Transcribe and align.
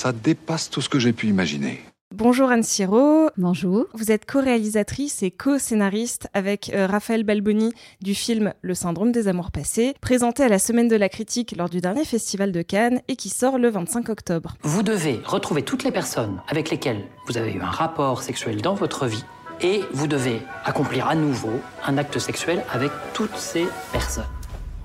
Ça 0.00 0.12
dépasse 0.12 0.70
tout 0.70 0.80
ce 0.80 0.88
que 0.88 0.98
j'ai 0.98 1.12
pu 1.12 1.26
imaginer. 1.26 1.82
Bonjour 2.14 2.50
Anne 2.50 2.62
Siro. 2.62 3.28
Bonjour. 3.36 3.84
Vous 3.92 4.10
êtes 4.10 4.24
co-réalisatrice 4.24 5.22
et 5.22 5.30
co-scénariste 5.30 6.26
avec 6.32 6.70
euh, 6.72 6.86
Raphaël 6.86 7.22
Balboni 7.22 7.74
du 8.00 8.14
film 8.14 8.54
Le 8.62 8.72
syndrome 8.72 9.12
des 9.12 9.28
amours 9.28 9.50
passés, 9.50 9.92
présenté 10.00 10.42
à 10.42 10.48
la 10.48 10.58
Semaine 10.58 10.88
de 10.88 10.96
la 10.96 11.10
critique 11.10 11.54
lors 11.54 11.68
du 11.68 11.82
dernier 11.82 12.06
festival 12.06 12.50
de 12.50 12.62
Cannes 12.62 13.02
et 13.08 13.16
qui 13.16 13.28
sort 13.28 13.58
le 13.58 13.68
25 13.68 14.08
octobre. 14.08 14.54
Vous 14.62 14.82
devez 14.82 15.20
retrouver 15.26 15.64
toutes 15.64 15.84
les 15.84 15.92
personnes 15.92 16.40
avec 16.48 16.70
lesquelles 16.70 17.04
vous 17.26 17.36
avez 17.36 17.52
eu 17.52 17.60
un 17.60 17.70
rapport 17.70 18.22
sexuel 18.22 18.62
dans 18.62 18.72
votre 18.72 19.06
vie 19.06 19.24
et 19.60 19.82
vous 19.92 20.06
devez 20.06 20.40
accomplir 20.64 21.08
à 21.08 21.14
nouveau 21.14 21.60
un 21.84 21.98
acte 21.98 22.18
sexuel 22.18 22.64
avec 22.72 22.90
toutes 23.12 23.36
ces 23.36 23.66
personnes. 23.92 24.24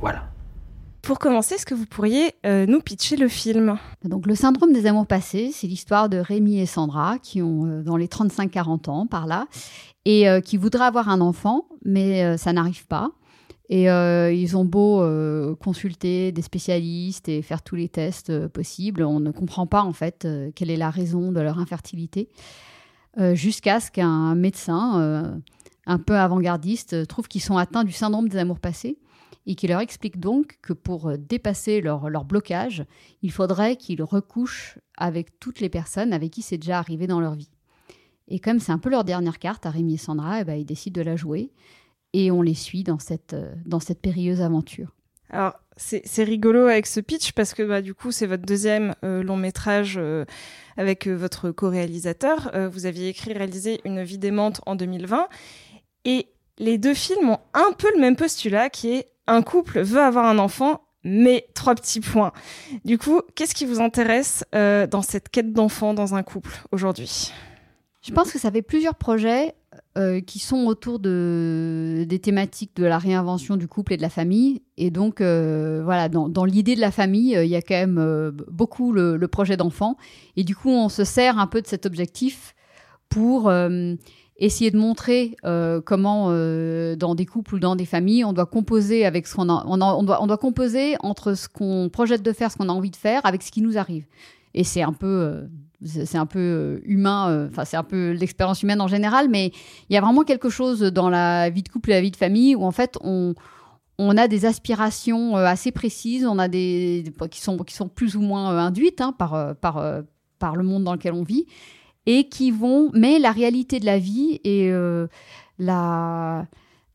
Voilà. 0.02 0.35
Pour 1.06 1.20
commencer, 1.20 1.54
est-ce 1.54 1.68
que 1.68 1.76
vous 1.76 1.86
pourriez 1.86 2.34
euh, 2.48 2.66
nous 2.66 2.80
pitcher 2.80 3.16
le 3.16 3.28
film? 3.28 3.78
Donc, 4.04 4.26
Le 4.26 4.34
syndrome 4.34 4.74
des 4.74 4.88
amours 4.88 5.06
passés, 5.06 5.52
c'est 5.54 5.68
l'histoire 5.68 6.10
de 6.10 6.18
Rémi 6.18 6.60
et 6.60 6.66
Sandra 6.66 7.20
qui 7.20 7.44
ont 7.44 7.68
euh, 7.68 7.84
dans 7.84 7.96
les 7.96 8.08
35-40 8.08 8.90
ans 8.90 9.06
par 9.06 9.28
là 9.28 9.46
et 10.06 10.28
euh, 10.28 10.42
qui 10.42 10.58
voudraient 10.58 10.86
avoir 10.86 11.10
un 11.10 11.22
enfant, 11.22 11.68
mais 11.86 12.36
ça 12.40 12.54
n'arrive 12.54 12.88
pas. 12.88 13.12
Et 13.70 13.86
ils 13.86 14.58
ont 14.58 14.66
beau 14.66 15.04
consulter 15.60 16.32
des 16.32 16.44
spécialistes 16.44 17.30
et 17.30 17.42
faire 17.42 17.64
tous 17.64 17.76
les 17.76 17.90
tests 17.90 18.48
possibles, 18.48 19.04
on 19.04 19.20
ne 19.20 19.32
comprend 19.32 19.66
pas 19.66 19.82
en 19.82 19.94
fait 19.94 20.28
quelle 20.56 20.70
est 20.70 20.78
la 20.78 20.92
raison 20.92 21.32
de 21.32 21.42
leur 21.42 21.58
infertilité, 21.58 22.30
jusqu'à 23.34 23.80
ce 23.80 23.90
qu'un 23.90 24.36
médecin 24.36 25.42
un 25.86 26.00
peu 26.00 26.16
avant-gardiste 26.16 26.94
euh, 26.94 27.06
trouve 27.06 27.28
qu'ils 27.28 27.42
sont 27.42 27.58
atteints 27.58 27.84
du 27.84 27.92
syndrome 27.92 28.30
des 28.30 28.38
amours 28.38 28.60
passés 28.60 28.98
et 29.48 29.56
qui 29.56 29.68
leur 29.68 29.80
explique 29.80 30.20
donc 30.20 30.58
que 30.62 30.74
pour 30.74 31.10
euh, 31.10 31.18
dépasser 31.18 31.82
leur, 31.82 32.10
leur 32.10 32.26
blocage, 32.26 32.86
il 33.22 33.32
faudrait 33.32 33.76
qu'ils 33.76 34.04
recouchent 34.04 34.80
avec 34.98 35.40
toutes 35.40 35.60
les 35.60 35.70
personnes 35.70 36.14
avec 36.14 36.32
qui 36.32 36.42
c'est 36.42 36.58
déjà 36.58 36.80
arrivé 36.80 37.08
dans 37.08 37.20
leur 37.20 37.36
vie. 37.36 37.52
Et 38.28 38.40
comme 38.40 38.60
c'est 38.60 38.72
un 38.72 38.80
peu 38.80 38.90
leur 38.90 39.04
dernière 39.04 39.38
carte 39.38 39.66
à 39.66 39.70
Rémi 39.70 39.96
et 39.96 39.98
Sandra, 39.98 40.42
eh 40.42 40.44
ben, 40.44 40.56
ils 40.56 40.66
décident 40.66 41.00
de 41.00 41.06
la 41.06 41.16
jouer 41.16 41.52
et 42.14 42.32
on 42.32 42.42
les 42.42 42.56
suit 42.56 42.84
dans 42.84 43.00
cette, 43.00 43.34
euh, 43.34 43.54
dans 43.66 43.80
cette 43.80 44.02
périlleuse 44.02 44.42
aventure. 44.42 44.96
Alors, 45.30 45.54
c'est 45.78 46.24
rigolo 46.24 46.68
avec 46.68 46.86
ce 46.86 47.02
pitch 47.02 47.34
parce 47.34 47.54
que 47.54 47.62
bah, 47.62 47.82
du 47.82 47.94
coup, 47.94 48.12
c'est 48.12 48.28
votre 48.28 48.46
deuxième 48.46 48.94
long 49.02 49.36
métrage 49.36 50.00
avec 50.78 51.08
votre 51.08 51.52
co-réalisateur. 51.52 52.52
Vous 52.72 52.86
aviez 52.86 53.10
écrit 53.10 53.32
et 53.32 53.34
réalisé 53.34 53.82
Une 53.84 54.02
vie 54.04 54.20
démente 54.20 54.62
en 54.68 54.76
2020. 54.76 55.28
Et 56.06 56.28
les 56.58 56.78
deux 56.78 56.94
films 56.94 57.32
ont 57.32 57.40
un 57.54 57.74
peu 57.78 57.90
le 57.94 58.00
même 58.00 58.16
postulat 58.16 58.70
qui 58.70 58.94
est 58.94 59.10
un 59.28 59.42
couple 59.42 59.82
veut 59.82 60.02
avoir 60.02 60.26
un 60.26 60.38
enfant, 60.38 60.82
mais 61.04 61.48
trois 61.54 61.76
petits 61.76 62.00
points. 62.00 62.32
Du 62.84 62.98
coup, 62.98 63.22
qu'est-ce 63.36 63.56
qui 63.56 63.66
vous 63.66 63.80
intéresse 63.80 64.44
euh, 64.54 64.88
dans 64.88 65.02
cette 65.02 65.30
quête 65.30 65.52
d'enfant 65.54 65.94
dans 65.94 66.16
un 66.16 66.24
couple 66.24 66.52
aujourd'hui? 66.72 67.32
Je 68.02 68.12
pense 68.12 68.32
que 68.32 68.38
ça 68.38 68.52
fait 68.52 68.62
plusieurs 68.62 68.94
projets 68.94 69.56
euh, 69.98 70.22
qui 70.22 70.38
sont 70.38 70.66
autour 70.68 71.00
de, 71.00 72.06
des 72.08 72.20
thématiques 72.20 72.76
de 72.76 72.86
la 72.86 73.00
réinvention 73.00 73.58
du 73.58 73.68
couple 73.68 73.94
et 73.94 73.98
de 73.98 74.04
la 74.04 74.12
famille. 74.12 74.62
Et 74.78 74.92
donc, 74.92 75.22
euh, 75.22 75.82
voilà, 75.84 76.08
dans, 76.08 76.46
l'idée 76.46 76.76
de 76.76 76.82
la 76.82 76.92
famille, 76.92 77.32
il 77.32 77.50
y 77.50 77.56
a 77.56 77.64
quand 77.64 77.74
même 77.74 78.32
beaucoup 78.52 78.92
le, 78.92 79.28
projet 79.28 79.58
d'enfant. 79.58 79.98
Et 80.36 80.44
du 80.44 80.56
coup, 80.56 80.70
on 80.70 80.88
se 80.88 81.04
sert 81.04 81.40
un 81.40 81.48
peu 81.48 81.64
de 81.64 81.68
cet 81.68 81.88
objectif 81.88 82.54
pour 83.10 83.50
essayer 84.38 84.72
de 84.72 84.78
montrer 84.78 85.38
euh, 85.46 85.82
comment, 85.82 86.28
euh, 86.30 86.96
dans 86.96 87.16
des 87.16 87.26
couples 87.26 87.56
ou 87.56 87.60
dans 87.60 87.76
des 87.76 87.86
familles, 87.86 88.26
on 88.26 88.34
doit 88.34 88.46
composer 88.46 89.06
avec 89.06 89.28
ce 89.28 89.36
qu'on 89.36 89.50
on, 89.50 89.78
doit, 89.78 90.22
on 90.22 90.28
doit 90.28 90.38
composer 90.38 90.96
entre 91.00 91.34
ce 91.34 91.48
qu'on 91.48 91.90
projette 91.92 92.22
de 92.22 92.34
faire, 92.34 92.52
ce 92.52 92.58
qu'on 92.58 92.70
a 92.70 92.74
envie 92.74 92.92
de 92.92 92.96
faire, 92.96 93.26
avec 93.26 93.44
ce 93.44 93.52
qui 93.52 93.62
nous 93.62 93.78
arrive. 93.78 94.06
Et 94.54 94.64
c'est 94.64 94.82
un 94.82 94.94
peu, 94.94 95.08
euh, 95.08 95.48
c'est 95.86 96.18
un 96.18 96.26
peu 96.26 96.82
humain, 96.86 97.48
enfin 97.50 97.66
c'est 97.66 97.78
un 97.78 97.84
peu 97.84 98.12
l'expérience 98.12 98.64
humaine 98.64 98.82
en 98.82 98.88
général, 98.88 99.30
mais 99.30 99.52
il 99.90 99.94
y 99.94 99.98
a 99.98 100.02
vraiment 100.02 100.24
quelque 100.24 100.50
chose 100.50 100.82
dans 100.82 101.10
la 101.10 101.50
vie 101.50 101.64
de 101.64 101.70
couple 101.70 101.92
et 101.92 101.94
la 101.94 102.02
vie 102.02 102.12
de 102.12 102.16
famille 102.18 102.56
où 102.56 102.64
en 102.64 102.72
fait 102.72 102.98
on 103.02 103.36
on 103.98 104.18
a 104.18 104.28
des 104.28 104.46
aspirations 104.46 105.38
assez 105.38 105.72
précises, 105.72 106.26
on 106.26 106.40
a 106.40 106.48
des 106.48 107.06
qui 107.32 107.40
sont 107.40 107.58
qui 107.60 107.76
sont 107.76 107.88
plus 107.88 108.16
ou 108.16 108.22
moins 108.22 108.58
induites 108.58 109.00
hein, 109.00 109.14
par 109.14 109.56
par 109.58 110.04
par 110.40 110.56
le 110.56 110.64
monde 110.64 110.84
dans 110.84 110.94
lequel 110.94 111.14
on 111.14 111.24
vit 111.24 111.46
et 112.06 112.28
qui 112.30 112.52
vont 112.52 112.92
mais 112.94 113.20
la 113.20 113.32
réalité 113.32 113.80
de 113.80 113.86
la 113.86 114.00
vie 114.00 114.40
et 114.44 114.70
euh, 114.72 115.08
la 115.60 116.48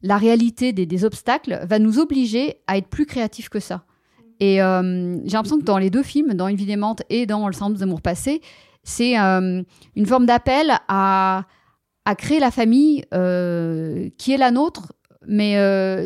la 0.03 0.17
réalité 0.17 0.73
des, 0.73 0.87
des 0.87 1.05
obstacles 1.05 1.61
va 1.65 1.79
nous 1.79 1.99
obliger 1.99 2.57
à 2.67 2.79
être 2.79 2.89
plus 2.89 3.05
créatifs 3.05 3.51
que 3.51 3.61
ça. 3.61 3.85
Et 4.41 4.63
euh, 4.63 5.19
j'ai 5.27 5.33
l'impression 5.33 5.59
que 5.59 5.65
dans 5.65 5.77
les 5.77 5.91
deux 5.91 6.03
films, 6.03 6.33
dans 6.33 6.49
Une 6.49 6.57
vie 6.57 6.65
démente 6.65 7.03
et 7.11 7.27
dans 7.27 7.47
Le 7.47 7.53
syndrome 7.53 7.75
des 7.75 7.83
amours 7.83 8.01
passés, 8.01 8.41
c'est 8.83 9.21
euh, 9.21 9.63
une 9.95 10.07
forme 10.07 10.25
d'appel 10.25 10.73
à, 10.89 11.45
à 12.07 12.15
créer 12.15 12.41
la 12.41 12.51
famille 12.51 13.05
qui 14.17 14.33
est 14.33 14.39
la 14.39 14.51
nôtre, 14.51 14.95
mais 15.27 15.57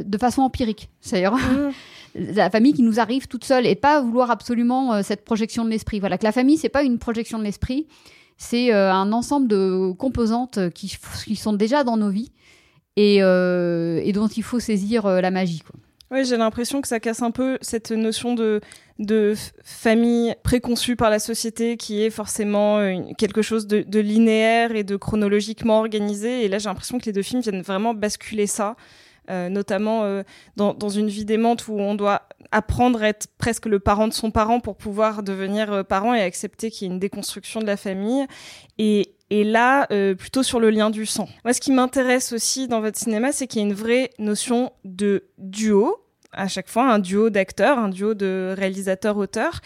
de 0.03 0.19
façon 0.19 0.43
empirique. 0.43 0.91
C'est-à-dire 1.01 1.37
la 2.15 2.51
famille 2.51 2.73
qui 2.73 2.83
nous 2.83 3.01
arrive 3.01 3.27
toute 3.27 3.45
seule 3.45 3.67
et 3.67 3.75
pas 3.75 4.01
vouloir 4.01 4.31
absolument 4.31 4.95
euh, 4.95 5.03
cette 5.03 5.25
projection 5.25 5.65
de 5.65 5.71
l'esprit. 5.71 6.01
Voilà, 6.01 6.19
que 6.19 6.25
la 6.25 6.33
famille, 6.33 6.57
c'est 6.57 6.69
pas 6.69 6.83
une 6.83 6.99
projection 6.99 7.39
de 7.39 7.45
l'esprit, 7.45 7.87
c'est 8.37 8.73
euh, 8.73 8.93
un 8.93 9.13
ensemble 9.13 9.49
de 9.49 9.93
composantes 9.93 10.71
qui, 10.71 10.89
sont 11.37 11.53
déjà 11.53 11.85
dans 11.85 11.97
nos 11.97 12.11
vies 12.11 12.33
et, 12.97 13.19
euh, 13.23 14.13
dont 14.13 14.29
il 14.29 14.43
faut 14.43 14.61
saisir 14.61 15.07
euh, 15.07 15.21
la 15.21 15.31
magie. 15.31 15.63
Oui, 16.11 16.25
j'ai 16.25 16.37
l'impression 16.37 16.81
que 16.81 16.89
ça 16.89 17.01
casse 17.01 17.23
un 17.23 17.31
peu 17.31 17.59
cette 17.61 17.91
notion 17.91 18.35
de, 18.35 18.61
famille 19.65 20.35
préconçue 20.45 20.95
par 20.95 21.11
la 21.11 21.19
société 21.19 21.77
qui 21.77 22.03
est 22.03 22.11
forcément 22.11 22.79
quelque 23.19 23.43
chose 23.43 23.67
de, 23.67 23.99
linéaire 23.99 24.77
et 24.77 24.85
de 24.85 24.97
chronologiquement 24.97 25.79
organisé. 25.79 26.45
Et 26.45 26.49
là, 26.49 26.59
j'ai 26.59 26.69
l'impression 26.69 26.99
que 26.99 27.07
les 27.07 27.13
deux 27.13 27.23
films 27.23 27.41
viennent 27.41 27.63
vraiment 27.63 27.95
basculer 27.95 28.47
ça, 28.47 28.77
notamment 29.29 30.23
dans, 30.55 30.75
dans 30.75 30.91
une 30.91 31.09
vie 31.09 31.25
démente 31.25 31.67
où 31.67 31.81
on 31.81 31.97
doit 31.97 32.29
apprendre 32.55 33.03
à 33.03 33.09
être 33.09 33.27
presque 33.37 33.67
le 33.67 33.81
parent 33.81 34.07
de 34.07 34.13
son 34.13 34.31
parent 34.31 34.61
pour 34.61 34.77
pouvoir 34.77 35.25
devenir 35.25 35.73
euh, 35.73 35.83
parent 35.83 36.15
et 36.15 36.23
accepter 36.23 36.71
qu'il 36.71 36.87
y 36.87 36.91
ait 36.91 36.95
une 36.95 37.01
déconstruction 37.01 37.61
de 37.61 37.67
la 37.67 37.77
famille. 37.77 38.25
Et, 38.79 39.17
et 39.31 39.43
là, 39.43 39.89
euh, 39.91 40.15
plutôt 40.15 40.45
sur 40.45 40.61
le 40.61 40.71
lien 40.71 40.91
du 40.91 41.05
sang. 41.05 41.29
Moi, 41.45 41.53
ce 41.53 41.61
qui 41.61 41.73
m'intéresse 41.73 42.33
aussi 42.33 42.69
dans 42.69 42.81
votre 42.81 42.97
cinéma, 42.97 43.33
c'est 43.33 43.49
qu'il 43.49 43.61
y 43.61 43.65
a 43.65 43.67
une 43.67 43.75
vraie 43.75 44.11
notion 44.21 44.73
de 44.85 45.25
duo 45.39 46.04
à 46.35 46.49
chaque 46.49 46.69
fois, 46.69 46.85
un 46.93 46.99
duo 46.99 47.31
d'acteurs, 47.31 47.79
un 47.79 47.89
duo 47.89 48.15
de 48.15 48.55
réalisateurs-auteurs. 48.57 49.61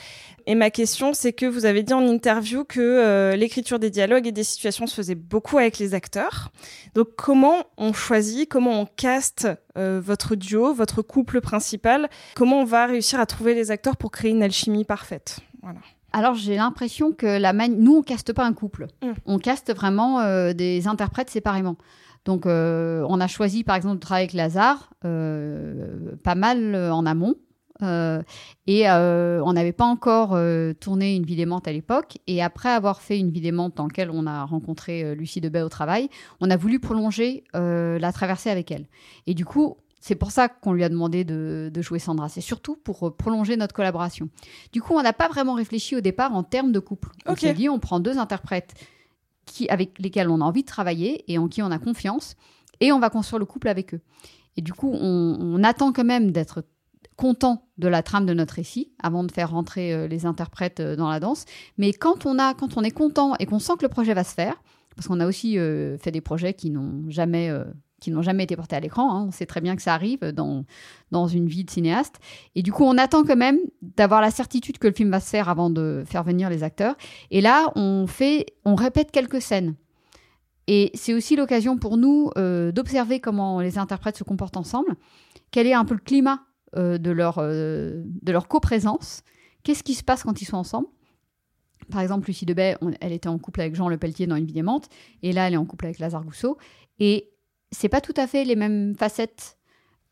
Et 0.47 0.55
ma 0.55 0.70
question, 0.70 1.12
c'est 1.12 1.32
que 1.32 1.44
vous 1.44 1.67
avez 1.67 1.82
dit 1.82 1.93
en 1.93 2.06
interview 2.06 2.65
que 2.65 2.81
euh, 2.81 3.37
l'écriture 3.37 3.79
des 3.79 3.91
dialogues 3.91 4.26
et 4.26 4.32
des 4.32 4.44
situations 4.44 4.87
se 4.87 4.94
faisait 4.94 5.15
beaucoup 5.15 5.59
avec 5.59 5.79
les 5.79 5.93
acteurs. 5.94 6.50
Donc, 6.94 7.09
comment 7.17 7.65
on 7.76 7.93
choisit, 7.93 8.49
comment 8.49 8.81
on 8.81 8.87
caste 8.87 9.49
euh, 9.76 10.00
votre 10.03 10.37
duo, 10.37 10.73
votre 10.73 11.03
couple 11.03 11.41
principal? 11.41 12.09
Comment 12.35 12.61
on 12.61 12.65
va 12.65 12.87
réussir 12.87 13.21
à 13.21 13.26
trouver 13.26 13.55
les 13.55 13.71
acteurs 13.71 13.97
pour 13.97 14.11
créer 14.11 14.31
une 14.31 14.43
alchimie 14.43 14.85
parfaite? 14.85 15.41
Voilà. 15.62 15.81
Alors 16.11 16.35
j'ai 16.35 16.56
l'impression 16.56 17.12
que 17.12 17.26
la 17.26 17.53
mani- 17.53 17.76
nous 17.76 17.97
on 17.97 18.03
caste 18.03 18.32
pas 18.32 18.44
un 18.44 18.55
couple, 18.55 18.87
Mm. 19.03 19.12
on 19.26 19.38
caste 19.38 19.75
vraiment 19.75 20.21
euh, 20.21 20.55
des 20.55 20.87
interprètes 20.88 21.29
séparément. 21.29 21.76
Donc 22.28 22.44
euh, 22.44 23.06
on 23.08 23.22
a 23.22 23.26
choisi 23.26 23.64
par 23.64 23.75
exemple 23.75 23.94
de 23.94 24.00
travailler 24.00 24.25
avec 24.25 24.34
Lazare 24.34 24.90
euh, 25.06 26.14
pas 26.22 26.34
mal 26.34 26.75
euh, 26.75 26.92
en 26.92 27.06
amont 27.06 27.36
Euh, 27.80 28.22
et 28.66 28.90
euh, 28.90 29.40
on 29.44 29.52
n'avait 29.52 29.72
pas 29.72 29.84
encore 29.84 30.34
euh, 30.34 30.72
tourné 30.72 31.14
une 31.14 31.25
vidémente 31.25 31.69
à 31.69 31.72
l'époque. 31.72 32.19
Et 32.26 32.42
après 32.42 32.70
avoir 32.70 33.00
fait 33.00 33.19
une 33.19 33.30
vidémente 33.30 33.76
dans 33.76 33.84
laquelle 33.84 34.10
on 34.10 34.26
a 34.26 34.44
rencontré 34.44 35.14
Lucie 35.14 35.40
Debay 35.40 35.62
au 35.62 35.69
travail, 35.69 36.08
on 36.40 36.50
a 36.50 36.56
voulu 36.56 36.80
prolonger 36.80 37.44
la 37.54 38.12
traversée 38.12 38.50
avec 38.50 38.72
elle. 38.72 38.88
Et 39.28 39.34
du 39.34 39.44
coup, 39.44 39.76
c'est 40.00 40.16
pour 40.16 40.32
ça 40.32 40.48
qu'on 40.48 40.72
lui 40.72 40.82
a 40.82 40.88
demandé 40.88 41.22
de, 41.22 41.70
jouer 41.80 42.00
Sandra. 42.00 42.28
C'est 42.28 42.40
surtout 42.40 42.75
pour 42.75 43.16
prolonger 43.16 43.56
notre 43.56 43.75
collaboration. 43.75 44.28
Du 44.72 44.82
coup, 44.82 44.94
on 44.94 45.02
n'a 45.02 45.12
pas 45.12 45.28
vraiment 45.28 45.54
réfléchi 45.54 45.94
au 45.94 46.00
départ 46.00 46.34
en 46.34 46.42
termes 46.42 46.72
de 46.72 46.80
couple. 46.80 47.10
On 47.26 47.36
s'est 47.36 47.54
dit, 47.54 47.69
on 47.69 47.78
prend 47.78 48.00
deux 48.00 48.19
interprètes 48.19 48.75
avec 49.69 49.99
lesquels 49.99 50.29
on 50.29 50.41
a 50.41 50.45
envie 50.45 50.62
de 50.62 50.67
travailler 50.69 51.25
et 51.31 51.39
en 51.39 51.49
qui 51.49 51.62
on 51.62 51.71
a 51.71 51.79
confiance, 51.79 52.37
et 52.81 52.93
on 52.93 52.99
va 52.99 53.11
construire 53.11 53.39
le 53.39 53.47
couple 53.47 53.69
avec 53.69 53.95
eux. 53.95 54.00
Et 54.56 54.62
du 54.62 54.73
coup, 54.73 54.93
on, 54.93 55.62
attend 55.62 55.93
quand 55.93 56.05
même 56.05 56.33
d'être 56.33 56.65
content 57.17 57.69
de 57.79 57.89
la 57.89 58.03
trame 58.03 58.27
de 58.27 58.35
notre 58.35 58.55
récit 58.55 58.93
avant 59.03 59.25
de 59.25 59.33
faire 59.33 59.50
rentrer 59.50 59.93
euh, 59.93 60.06
les 60.06 60.27
interprètes 60.27 60.81
euh, 60.81 60.97
dans 60.97 61.09
la 61.09 61.21
danse. 61.21 61.45
Mais 61.77 61.93
quand 61.93 62.27
on, 62.27 62.39
a, 62.39 62.55
quand 62.55 62.77
on 62.77 62.83
est 62.83 62.91
content 62.93 63.35
et 63.39 63.47
qu'on 63.47 63.59
sent 63.59 63.75
que 63.79 63.85
le 63.85 63.89
projet 63.89 64.15
va 64.15 64.25
se 64.25 64.35
faire, 64.35 64.55
parce 64.95 65.09
qu'on 65.09 65.21
a 65.21 65.27
aussi 65.27 65.59
euh, 65.59 65.99
fait 65.99 66.11
des 66.11 66.21
projets 66.21 66.55
qui 66.55 66.71
n'ont 66.71 67.09
jamais 67.09 67.53
qui 68.00 68.11
n'ont 68.11 68.23
jamais 68.23 68.45
été 68.45 68.56
portés 68.56 68.77
à 68.77 68.81
l'écran. 68.81 69.12
Hein. 69.12 69.25
On 69.29 69.31
sait 69.31 69.47
très 69.47 69.61
bien 69.61 69.77
que 69.77 69.83
ça 69.83 69.95
arrive 69.95 70.21
dans, 70.21 70.65
dans 71.11 71.27
une 71.27 71.49
vie 71.49 71.65
de 71.65 71.71
cinéaste. 71.71 72.17
Et 72.55 72.62
du 72.62 72.73
coup, 72.73 72.85
on 72.85 72.97
attend 72.99 73.25
quand 73.25 73.37
même 73.37 73.59
d'avoir 73.83 74.21
la 74.21 74.31
certitude 74.31 74.79
que 74.79 74.87
le 74.87 74.95
film 74.95 75.11
va 75.11 75.21
se 75.21 75.29
faire 75.29 75.49
avant 75.49 75.71
de 75.71 76.05
faire 76.06 76.23
venir 76.23 76.50
les 76.50 76.62
acteurs. 76.62 76.97
Et 77.31 77.41
là, 77.41 77.73
on 77.77 78.06
fait, 78.06 78.47
on 78.65 78.75
répète 78.75 79.11
quelques 79.11 79.43
scènes. 79.43 79.75
Et 80.69 80.91
c'est 80.95 81.15
aussi 81.15 81.35
l'occasion 81.35 81.79
pour 81.79 81.97
nous 81.97 82.31
euh, 82.37 82.73
d'observer 82.73 83.21
comment 83.21 83.61
les 83.61 83.79
interprètes 83.79 84.19
se 84.19 84.25
comportent 84.25 84.59
ensemble, 84.59 84.97
quel 85.50 85.67
est 85.67 85.73
un 85.73 85.87
peu 85.87 85.95
le 85.95 86.00
climat 86.00 86.43
euh, 86.77 86.99
de 86.99 87.11
leur, 87.11 87.39
euh, 87.39 88.03
de 88.05 88.33
leur 88.33 88.49
coprésence, 88.49 89.23
qu'est-ce 89.62 89.83
qui 89.83 89.95
se 89.95 90.05
passe 90.05 90.25
quand 90.25 90.43
ils 90.43 90.45
sont 90.45 90.59
ensemble? 90.59 90.89
Par 91.91 92.03
exemple, 92.03 92.27
Lucie 92.27 92.45
Debay, 92.45 92.77
elle 93.00 93.12
était 93.12 93.31
en 93.31 93.39
couple 93.39 93.62
avec 93.62 93.75
Jean 93.75 93.89
Le 93.89 93.97
Pelletier 93.97 94.27
dans 94.27 94.37
Une 94.37 94.45
vie 94.45 94.59
aimante, 94.59 94.91
et 95.23 95.33
là, 95.33 95.49
elle 95.49 95.55
est 95.55 95.59
en 95.59 95.65
couple 95.65 95.87
avec 95.87 96.00
Lazare 96.00 96.23
Gousseau. 96.23 96.59
Et 96.99 97.31
c'est 97.70 97.88
pas 97.88 98.00
tout 98.00 98.15
à 98.17 98.26
fait 98.26 98.44
les 98.44 98.56
mêmes 98.56 98.94
facettes 98.97 99.59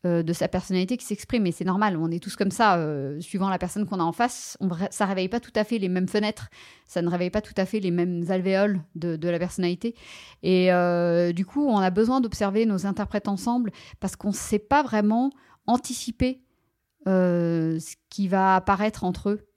euh, 0.05 0.21
de 0.21 0.31
sa 0.31 0.47
personnalité 0.47 0.95
qui 0.95 1.05
s'expriment, 1.05 1.47
et 1.47 1.51
c'est 1.51 1.65
normal, 1.65 1.97
on 1.97 2.11
est 2.11 2.21
tous 2.21 2.35
comme 2.35 2.51
ça, 2.51 2.77
euh, 2.77 3.19
suivant 3.19 3.49
la 3.49 3.57
personne 3.57 3.87
qu'on 3.87 3.99
a 3.99 4.03
en 4.03 4.11
face, 4.11 4.55
on, 4.59 4.69
ça 4.91 5.05
réveille 5.07 5.27
pas 5.27 5.39
tout 5.39 5.51
à 5.55 5.63
fait 5.63 5.79
les 5.79 5.89
mêmes 5.89 6.07
fenêtres, 6.07 6.49
ça 6.85 7.01
ne 7.01 7.09
réveille 7.09 7.31
pas 7.31 7.41
tout 7.41 7.55
à 7.57 7.65
fait 7.65 7.79
les 7.79 7.89
mêmes 7.89 8.23
alvéoles 8.29 8.79
de, 8.93 9.27
la 9.27 9.39
personnalité. 9.39 9.95
Et 10.43 10.71
euh, 10.71 11.33
du 11.33 11.47
coup, 11.47 11.65
on 11.67 11.79
a 11.79 11.89
besoin 11.89 12.21
d'observer 12.21 12.67
nos 12.67 12.85
interprètes 12.85 13.27
ensemble, 13.27 13.71
parce 13.99 14.15
qu'on 14.15 14.29
ne 14.29 14.33
sait 14.33 14.59
pas 14.59 14.83
vraiment 14.83 15.31
anticiper 15.65 16.41
ce 17.05 17.95
qui 18.09 18.27
va 18.27 18.55
apparaître 18.57 19.03
entre 19.03 19.29
eux. 19.29 19.47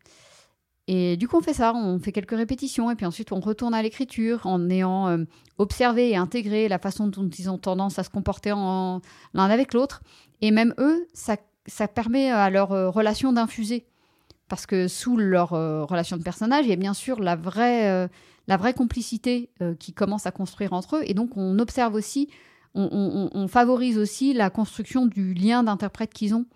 Et 0.92 1.16
du 1.16 1.28
coup, 1.28 1.36
on 1.36 1.40
fait 1.40 1.54
ça, 1.54 1.72
on 1.72 2.00
fait 2.00 2.10
quelques 2.10 2.36
répétitions, 2.36 2.90
et 2.90 2.96
puis 2.96 3.06
ensuite 3.06 3.30
on 3.30 3.38
retourne 3.38 3.74
à 3.74 3.80
l'écriture 3.80 4.44
en 4.44 4.68
ayant 4.70 5.06
euh, 5.06 5.18
observé 5.56 6.10
et 6.10 6.16
intégré 6.16 6.66
la 6.66 6.80
façon 6.80 7.06
dont 7.06 7.28
ils 7.28 7.48
ont 7.48 7.58
tendance 7.58 8.00
à 8.00 8.02
se 8.02 8.10
comporter 8.10 8.50
l'un 8.50 9.00
avec 9.34 9.72
l'autre. 9.72 10.02
Et 10.40 10.50
même 10.50 10.74
eux, 10.78 11.06
ça, 11.14 11.36
permet 11.86 12.32
à 12.32 12.50
leur 12.50 12.72
euh, 12.72 12.90
relation 12.90 13.32
d'infuser. 13.32 13.86
Parce 14.48 14.66
que 14.66 14.88
sous 14.88 15.16
leur 15.16 15.52
euh, 15.52 15.84
relation 15.84 16.16
de 16.16 16.24
personnage, 16.24 16.64
il 16.64 16.70
y 16.70 16.72
a 16.72 16.76
bien 16.76 16.94
sûr 16.94 17.20
la 17.20 17.36
vraie 17.36 18.74
complicité 18.76 19.48
qui 19.78 19.92
commence 19.92 20.26
à 20.26 20.32
construire 20.32 20.72
entre 20.72 20.96
eux. 20.96 21.02
Et 21.04 21.14
donc 21.14 21.36
on 21.36 21.60
observe 21.60 21.94
aussi, 21.94 22.30
on 22.74 23.46
favorise 23.46 23.96
aussi 23.96 24.32
la 24.32 24.50
construction 24.50 25.06
du 25.06 25.34
lien 25.34 25.62
d'interprète 25.62 26.12
qu'ils 26.12 26.34
ont. 26.34 26.46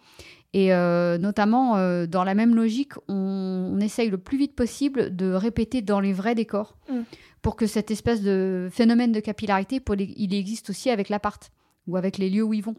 Et 0.55 0.73
euh, 0.73 1.19
notamment, 1.19 1.77
euh, 1.77 2.07
dans 2.07 2.23
la 2.23 2.35
même 2.35 2.55
logique, 2.55 2.93
on, 3.09 3.77
essaye 3.81 4.09
le 4.09 4.19
plus 4.19 4.39
vite 4.39 4.55
possible 4.55 5.15
de 5.15 5.33
répéter 5.33 5.83
dans 5.83 5.99
les 5.99 6.13
vrais 6.13 6.37
décors 6.37 6.77
mm. 6.89 7.01
pour 7.43 7.57
que 7.57 7.67
cette 7.67 7.91
espèce 7.91 8.23
de 8.23 8.69
phénomène 8.71 9.11
de 9.11 9.19
capillarité, 9.19 9.83
il 10.17 10.33
existe 10.33 10.71
aussi 10.71 10.91
avec 10.91 11.09
l'appart 11.09 11.51
ou 11.89 11.97
avec 11.97 12.19
les 12.19 12.31
lieux 12.31 12.45
où 12.45 12.55
ils 12.55 12.63
vont. 12.63 12.77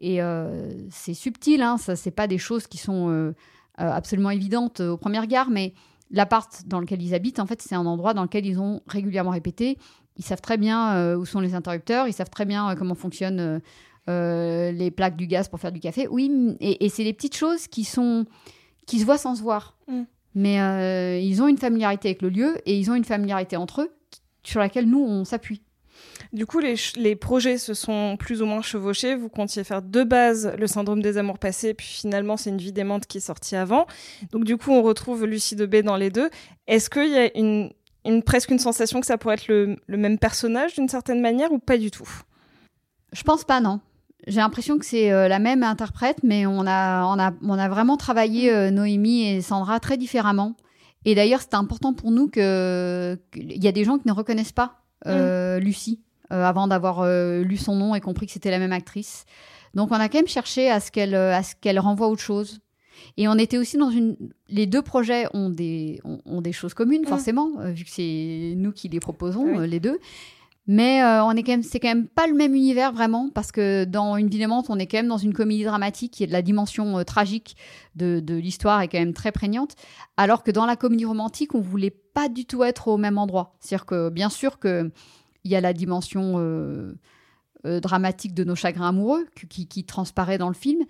Et 0.00 0.20
euh, 0.20 0.72
c'est 0.90 1.14
subtil, 1.14 1.62
hein, 1.62 1.78
ça, 1.78 1.94
c'est 1.94 2.10
pas 2.10 2.26
des 2.26 2.36
choses 2.36 2.66
qui 2.66 2.78
sont 2.78 3.32
absolument 3.78 4.30
évidentes 4.30 4.80
au 4.80 4.96
premier 4.96 5.20
regard, 5.20 5.50
mais 5.50 5.72
l'appart 6.10 6.64
dans 6.66 6.80
lequel 6.80 7.00
ils 7.00 7.14
habitent, 7.14 7.38
en 7.38 7.46
fait, 7.46 7.62
c'est 7.62 7.76
un 7.76 7.86
endroit 7.86 8.12
dans 8.12 8.22
lequel 8.22 8.44
ils 8.44 8.58
ont 8.58 8.82
régulièrement 8.88 9.30
répété. 9.30 9.78
Ils 10.16 10.24
savent 10.24 10.40
très 10.40 10.58
bien 10.58 11.14
où 11.14 11.24
sont 11.24 11.40
les 11.40 11.54
interrupteurs, 11.54 12.08
ils 12.08 12.12
savent 12.12 12.30
très 12.30 12.44
bien 12.44 12.74
comment 12.74 12.96
fonctionne 12.96 13.60
euh, 14.08 14.70
les 14.72 14.90
plaques 14.90 15.16
du 15.16 15.26
gaz 15.26 15.48
pour 15.48 15.60
faire 15.60 15.72
du 15.72 15.80
café. 15.80 16.06
Oui, 16.08 16.56
et, 16.60 16.88
c'est 16.88 17.04
des 17.04 17.14
petites 17.14 17.36
choses 17.36 17.66
qui 17.68 17.84
sont 17.84 18.26
qui 18.86 18.98
se 18.98 19.04
voient 19.04 19.18
sans 19.18 19.34
se 19.34 19.42
voir. 19.42 19.78
Mm. 19.88 20.02
Mais 20.34 20.60
euh, 20.60 21.18
ils 21.18 21.42
ont 21.42 21.48
une 21.48 21.58
familiarité 21.58 22.08
avec 22.08 22.20
le 22.20 22.28
lieu 22.28 22.56
et 22.66 22.76
ils 22.76 22.90
ont 22.90 22.94
une 22.94 23.04
familiarité 23.04 23.56
entre 23.56 23.82
eux 23.82 23.90
sur 24.42 24.60
laquelle 24.60 24.86
nous 24.86 25.00
on 25.00 25.24
s'appuie. 25.24 25.62
Du 26.32 26.44
coup, 26.44 26.58
les, 26.58 26.74
les, 26.96 27.14
projets 27.16 27.56
se 27.56 27.72
sont 27.72 28.16
plus 28.18 28.42
ou 28.42 28.46
moins 28.46 28.60
chevauchés. 28.60 29.14
Vous 29.14 29.28
comptiez 29.28 29.62
faire 29.64 29.80
de 29.80 30.02
base 30.02 30.52
le 30.58 30.66
syndrome 30.66 31.00
des 31.00 31.16
amours 31.16 31.38
passés, 31.38 31.72
puis 31.72 31.86
finalement, 31.86 32.36
c'est 32.36 32.50
une 32.50 32.58
vie 32.58 32.72
démente 32.72 33.06
qui 33.06 33.18
est 33.18 33.22
sortie 33.22 33.56
avant. 33.56 33.86
Donc, 34.32 34.44
du 34.44 34.56
coup, 34.56 34.72
on 34.72 34.82
retrouve 34.82 35.24
Lucie 35.24 35.54
de 35.54 35.64
B 35.64 35.76
dans 35.76 35.96
les 35.96 36.10
deux. 36.10 36.28
Est-ce 36.66 36.90
qu'il 36.90 37.10
y 37.10 37.16
a 37.16 37.30
une, 37.38 37.70
une, 38.04 38.22
presque 38.22 38.50
une 38.50 38.58
sensation 38.58 39.00
que 39.00 39.06
ça 39.06 39.16
pourrait 39.16 39.34
être 39.34 39.48
le, 39.48 39.76
le 39.86 39.96
même 39.96 40.18
personnage 40.18 40.74
d'une 40.74 40.88
certaine 40.88 41.20
manière 41.20 41.52
ou 41.52 41.60
pas 41.60 41.78
du 41.78 41.92
tout? 41.92 42.08
Je 43.12 43.22
pense 43.22 43.44
pas, 43.44 43.60
non. 43.60 43.80
J'ai 44.26 44.40
l'impression 44.40 44.78
que 44.78 44.86
c'est 44.86 45.12
euh, 45.12 45.28
la 45.28 45.38
même 45.38 45.62
interprète, 45.62 46.18
mais 46.22 46.46
on 46.46 46.66
a, 46.66 47.04
on 47.04 47.18
a, 47.18 47.32
on 47.42 47.58
a 47.58 47.68
vraiment 47.68 47.96
travaillé 47.96 48.52
euh, 48.52 48.70
Noémie 48.70 49.28
et 49.28 49.42
Sandra 49.42 49.80
très 49.80 49.96
différemment. 49.96 50.56
Et 51.04 51.14
d'ailleurs, 51.14 51.42
c'était 51.42 51.56
important 51.56 51.92
pour 51.92 52.10
nous 52.10 52.28
qu'il 52.28 52.42
y 52.42 53.68
a 53.68 53.72
des 53.72 53.84
gens 53.84 53.98
qui 53.98 54.08
ne 54.08 54.12
reconnaissent 54.12 54.52
pas 54.52 54.80
euh, 55.06 55.58
mm. 55.58 55.62
Lucie 55.62 56.00
avant 56.30 56.66
d'avoir 56.66 57.06
lu 57.06 57.56
son 57.58 57.76
nom 57.76 57.94
et 57.94 58.00
compris 58.00 58.26
que 58.26 58.32
c'était 58.32 58.50
la 58.50 58.58
même 58.58 58.72
actrice. 58.72 59.24
Donc, 59.74 59.90
on 59.92 59.94
a 59.94 60.08
quand 60.08 60.18
même 60.18 60.26
cherché 60.26 60.70
à 60.70 60.80
ce 60.80 60.90
qu'elle 60.90 61.14
à 61.14 61.42
ce 61.42 61.54
qu'elle 61.60 61.78
renvoie 61.78 62.08
autre 62.08 62.22
chose. 62.22 62.60
Et 63.18 63.28
on 63.28 63.34
était 63.34 63.58
aussi 63.58 63.76
dans 63.76 63.90
une. 63.90 64.16
Les 64.48 64.66
deux 64.66 64.80
projets 64.82 65.26
ont 65.34 65.50
des, 65.50 66.00
ont, 66.04 66.40
des 66.40 66.52
choses 66.52 66.72
communes, 66.72 67.02
mm. 67.02 67.08
forcément, 67.08 67.50
vu 67.66 67.84
que 67.84 67.90
c'est 67.90 68.54
nous 68.56 68.72
qui 68.72 68.88
les 68.88 69.00
proposons, 69.00 69.60
les 69.60 69.78
deux. 69.78 69.98
Mais 70.66 71.02
euh, 71.02 71.22
on 71.24 71.32
est 71.32 71.42
quand 71.42 71.52
même, 71.52 71.62
c'est 71.62 71.78
quand 71.78 71.88
même 71.88 72.08
pas 72.08 72.26
le 72.26 72.34
même 72.34 72.54
univers 72.54 72.92
vraiment, 72.92 73.28
parce 73.34 73.52
que 73.52 73.84
dans 73.84 74.16
Une 74.16 74.28
vie 74.28 74.44
on 74.46 74.78
est 74.78 74.86
quand 74.86 74.98
même 74.98 75.08
dans 75.08 75.18
une 75.18 75.34
comédie 75.34 75.64
dramatique 75.64 76.12
qui 76.12 76.24
est 76.24 76.26
de 76.26 76.32
la 76.32 76.42
dimension 76.42 76.98
euh, 76.98 77.04
tragique 77.04 77.56
de, 77.96 78.20
de 78.20 78.34
l'histoire 78.34 78.80
est 78.80 78.88
quand 78.88 78.98
même 78.98 79.12
très 79.12 79.30
prégnante, 79.30 79.76
alors 80.16 80.42
que 80.42 80.50
dans 80.50 80.64
la 80.64 80.76
comédie 80.76 81.04
romantique, 81.04 81.54
on 81.54 81.60
voulait 81.60 81.90
pas 81.90 82.28
du 82.28 82.46
tout 82.46 82.64
être 82.64 82.88
au 82.88 82.96
même 82.96 83.18
endroit. 83.18 83.56
C'est-à-dire 83.60 83.84
que 83.84 84.08
bien 84.08 84.30
sûr 84.30 84.58
que 84.58 84.90
il 85.44 85.50
y 85.50 85.56
a 85.56 85.60
la 85.60 85.74
dimension 85.74 86.36
euh, 86.38 86.94
dramatique 87.80 88.32
de 88.32 88.44
nos 88.44 88.54
chagrins 88.54 88.88
amoureux 88.88 89.26
qui, 89.50 89.68
qui, 89.68 89.84
transparaît 89.84 90.38
dans 90.38 90.48
le 90.48 90.54
film, 90.54 90.84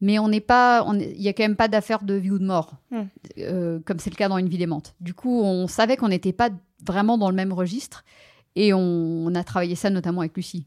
mais 0.00 0.18
on 0.18 0.26
n'est 0.26 0.40
pas, 0.40 0.84
il 0.98 1.22
y 1.22 1.28
a 1.28 1.32
quand 1.32 1.44
même 1.44 1.54
pas 1.54 1.68
d'affaire 1.68 2.02
de 2.02 2.14
vie 2.14 2.32
ou 2.32 2.40
de 2.40 2.44
mort, 2.44 2.74
hmm. 2.90 3.82
comme 3.84 4.00
c'est 4.00 4.10
le 4.10 4.16
cas 4.16 4.28
dans 4.28 4.38
Une 4.38 4.48
vie 4.48 4.66
Du 5.00 5.14
coup, 5.14 5.42
on 5.42 5.68
savait 5.68 5.96
qu'on 5.96 6.08
n'était 6.08 6.32
pas 6.32 6.50
vraiment 6.84 7.18
dans 7.18 7.30
le 7.30 7.36
même 7.36 7.52
registre. 7.52 8.04
Et 8.56 8.72
on, 8.72 9.26
on 9.26 9.34
a 9.34 9.44
travaillé 9.44 9.76
ça 9.76 9.90
notamment 9.90 10.20
avec 10.20 10.36
Lucie. 10.36 10.66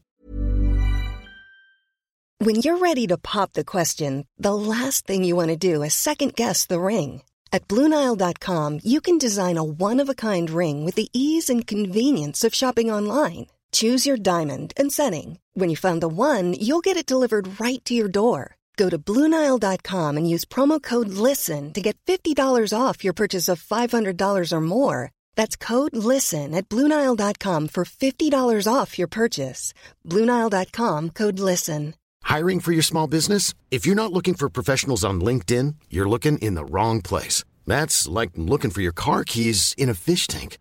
When 2.38 2.56
you're 2.56 2.78
ready 2.78 3.06
to 3.06 3.16
pop 3.16 3.52
the 3.52 3.64
question, 3.64 4.26
the 4.38 4.54
last 4.54 5.06
thing 5.06 5.24
you 5.24 5.36
want 5.36 5.48
to 5.48 5.56
do 5.56 5.82
is 5.82 5.94
second 5.94 6.34
guess 6.34 6.66
the 6.66 6.80
ring. 6.80 7.22
At 7.52 7.68
BlueNile.com, 7.68 8.80
you 8.82 9.00
can 9.00 9.16
design 9.16 9.56
a 9.56 9.62
one-of-a-kind 9.62 10.50
ring 10.50 10.84
with 10.84 10.96
the 10.96 11.08
ease 11.12 11.48
and 11.48 11.66
convenience 11.66 12.42
of 12.42 12.54
shopping 12.54 12.90
online. 12.90 13.46
Choose 13.70 14.04
your 14.04 14.16
diamond 14.16 14.72
and 14.76 14.92
setting. 14.92 15.38
When 15.54 15.70
you 15.70 15.76
find 15.76 16.00
the 16.00 16.08
one, 16.08 16.54
you'll 16.54 16.80
get 16.80 16.96
it 16.96 17.06
delivered 17.06 17.60
right 17.60 17.82
to 17.84 17.94
your 17.94 18.08
door. 18.08 18.56
Go 18.76 18.90
to 18.90 18.98
BlueNile.com 18.98 20.16
and 20.16 20.28
use 20.28 20.44
promo 20.44 20.82
code 20.82 21.08
LISTEN 21.08 21.72
to 21.74 21.80
get 21.80 21.96
$50 22.06 22.72
off 22.76 23.04
your 23.04 23.12
purchase 23.12 23.48
of 23.48 23.62
$500 23.62 24.52
or 24.52 24.60
more. 24.60 25.12
That's 25.36 25.56
code 25.56 25.94
LISTEN 25.94 26.54
at 26.54 26.68
Bluenile.com 26.68 27.68
for 27.68 27.84
$50 27.84 28.72
off 28.72 28.98
your 28.98 29.08
purchase. 29.08 29.74
Bluenile.com 30.08 31.10
code 31.10 31.38
LISTEN. 31.38 31.94
Hiring 32.24 32.58
for 32.58 32.72
your 32.72 32.82
small 32.82 33.06
business? 33.06 33.52
If 33.70 33.86
you're 33.86 33.94
not 33.94 34.12
looking 34.12 34.34
for 34.34 34.48
professionals 34.48 35.04
on 35.04 35.20
LinkedIn, 35.20 35.74
you're 35.90 36.08
looking 36.08 36.38
in 36.38 36.54
the 36.54 36.64
wrong 36.64 37.02
place. 37.02 37.44
That's 37.66 38.08
like 38.08 38.30
looking 38.34 38.70
for 38.70 38.80
your 38.80 38.92
car 38.92 39.24
keys 39.24 39.74
in 39.76 39.88
a 39.88 39.94
fish 39.94 40.26
tank. 40.26 40.58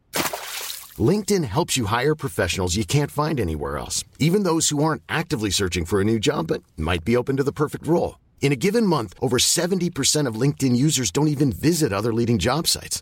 LinkedIn 0.98 1.44
helps 1.46 1.76
you 1.76 1.86
hire 1.86 2.16
professionals 2.16 2.76
you 2.76 2.86
can't 2.86 3.10
find 3.10 3.40
anywhere 3.40 3.78
else, 3.78 4.04
even 4.20 4.44
those 4.44 4.70
who 4.70 4.84
aren't 4.84 5.02
actively 5.10 5.50
searching 5.50 5.86
for 5.86 6.00
a 6.02 6.06
new 6.06 6.20
job 6.20 6.48
but 6.48 6.62
might 6.78 7.04
be 7.04 7.18
open 7.18 7.38
to 7.38 7.44
the 7.44 7.52
perfect 7.52 7.88
role. 7.88 8.20
In 8.42 8.52
a 8.52 8.58
given 8.58 8.86
month, 8.86 9.14
over 9.22 9.38
70% 9.40 10.28
of 10.28 10.36
LinkedIn 10.36 10.76
users 10.76 11.12
don't 11.12 11.30
even 11.30 11.52
visit 11.52 11.94
other 11.94 12.14
leading 12.14 12.38
job 12.40 12.68
sites. 12.68 13.02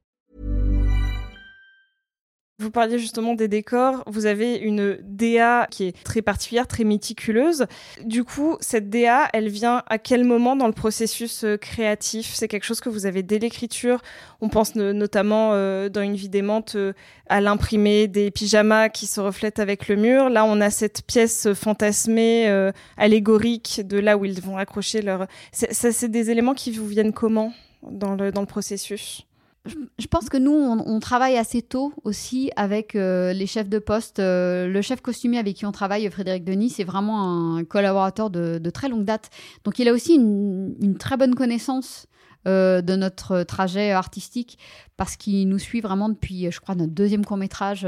Vous 2.61 2.69
parliez 2.69 2.99
justement 2.99 3.33
des 3.33 3.47
décors. 3.47 4.03
Vous 4.05 4.27
avez 4.27 4.55
une 4.55 4.99
DA 5.01 5.65
qui 5.71 5.85
est 5.85 6.03
très 6.03 6.21
particulière, 6.21 6.67
très 6.67 6.83
méticuleuse. 6.83 7.65
Du 8.05 8.23
coup, 8.23 8.57
cette 8.59 8.87
DA, 8.87 9.29
elle 9.33 9.49
vient 9.49 9.81
à 9.87 9.97
quel 9.97 10.23
moment 10.23 10.55
dans 10.55 10.67
le 10.67 10.73
processus 10.73 11.43
euh, 11.43 11.57
créatif? 11.57 12.35
C'est 12.35 12.47
quelque 12.47 12.65
chose 12.65 12.79
que 12.79 12.89
vous 12.89 13.07
avez 13.07 13.23
dès 13.23 13.39
l'écriture. 13.39 14.03
On 14.41 14.49
pense 14.49 14.75
notamment 14.75 15.53
euh, 15.53 15.89
dans 15.89 16.01
une 16.01 16.13
vie 16.13 16.29
d'aimante 16.29 16.75
euh, 16.75 16.93
à 17.29 17.41
l'imprimer 17.41 18.07
des 18.07 18.29
pyjamas 18.29 18.89
qui 18.89 19.07
se 19.07 19.19
reflètent 19.19 19.57
avec 19.57 19.87
le 19.87 19.95
mur. 19.95 20.29
Là, 20.29 20.45
on 20.45 20.61
a 20.61 20.69
cette 20.69 21.01
pièce 21.01 21.51
fantasmée, 21.53 22.47
allégorique 22.95 23.81
de 23.83 23.97
là 23.97 24.17
où 24.17 24.25
ils 24.25 24.39
vont 24.39 24.57
accrocher 24.57 25.01
leur. 25.01 25.25
Ça, 25.51 25.91
c'est 25.91 26.09
des 26.09 26.29
éléments 26.29 26.53
qui 26.53 26.71
vous 26.71 26.85
viennent 26.85 27.13
comment 27.13 27.53
dans 27.81 28.13
le, 28.13 28.31
dans 28.31 28.41
le 28.41 28.47
processus? 28.47 29.25
Je 29.65 30.07
pense 30.07 30.29
que 30.29 30.37
nous, 30.37 30.51
on, 30.51 30.99
travaille 30.99 31.37
assez 31.37 31.61
tôt 31.61 31.93
aussi 32.03 32.51
avec 32.55 32.95
euh, 32.95 33.31
les 33.31 33.45
chefs 33.45 33.69
de 33.69 33.77
poste. 33.77 34.17
Euh, 34.17 34.67
le 34.67 34.81
chef 34.81 35.01
costumier 35.01 35.37
avec 35.37 35.55
qui 35.55 35.65
on 35.67 35.71
travaille, 35.71 36.09
Frédéric 36.09 36.43
Denis, 36.43 36.71
c'est 36.71 36.83
vraiment 36.83 37.57
un 37.57 37.63
collaborateur 37.63 38.31
de, 38.31 38.69
très 38.71 38.89
longue 38.89 39.05
date. 39.05 39.29
Donc 39.63 39.77
il 39.77 39.87
a 39.87 39.93
aussi 39.93 40.15
une, 40.15 40.97
très 40.97 41.15
bonne 41.15 41.35
connaissance 41.35 42.07
euh, 42.47 42.81
de 42.81 42.95
notre 42.95 43.43
trajet 43.43 43.91
artistique 43.91 44.57
parce 44.97 45.15
qu'il 45.15 45.47
nous 45.47 45.59
suit 45.59 45.81
vraiment 45.81 46.09
depuis, 46.09 46.49
je 46.49 46.59
crois, 46.59 46.73
notre 46.73 46.93
deuxième 46.93 47.23
court 47.23 47.37
métrage. 47.37 47.87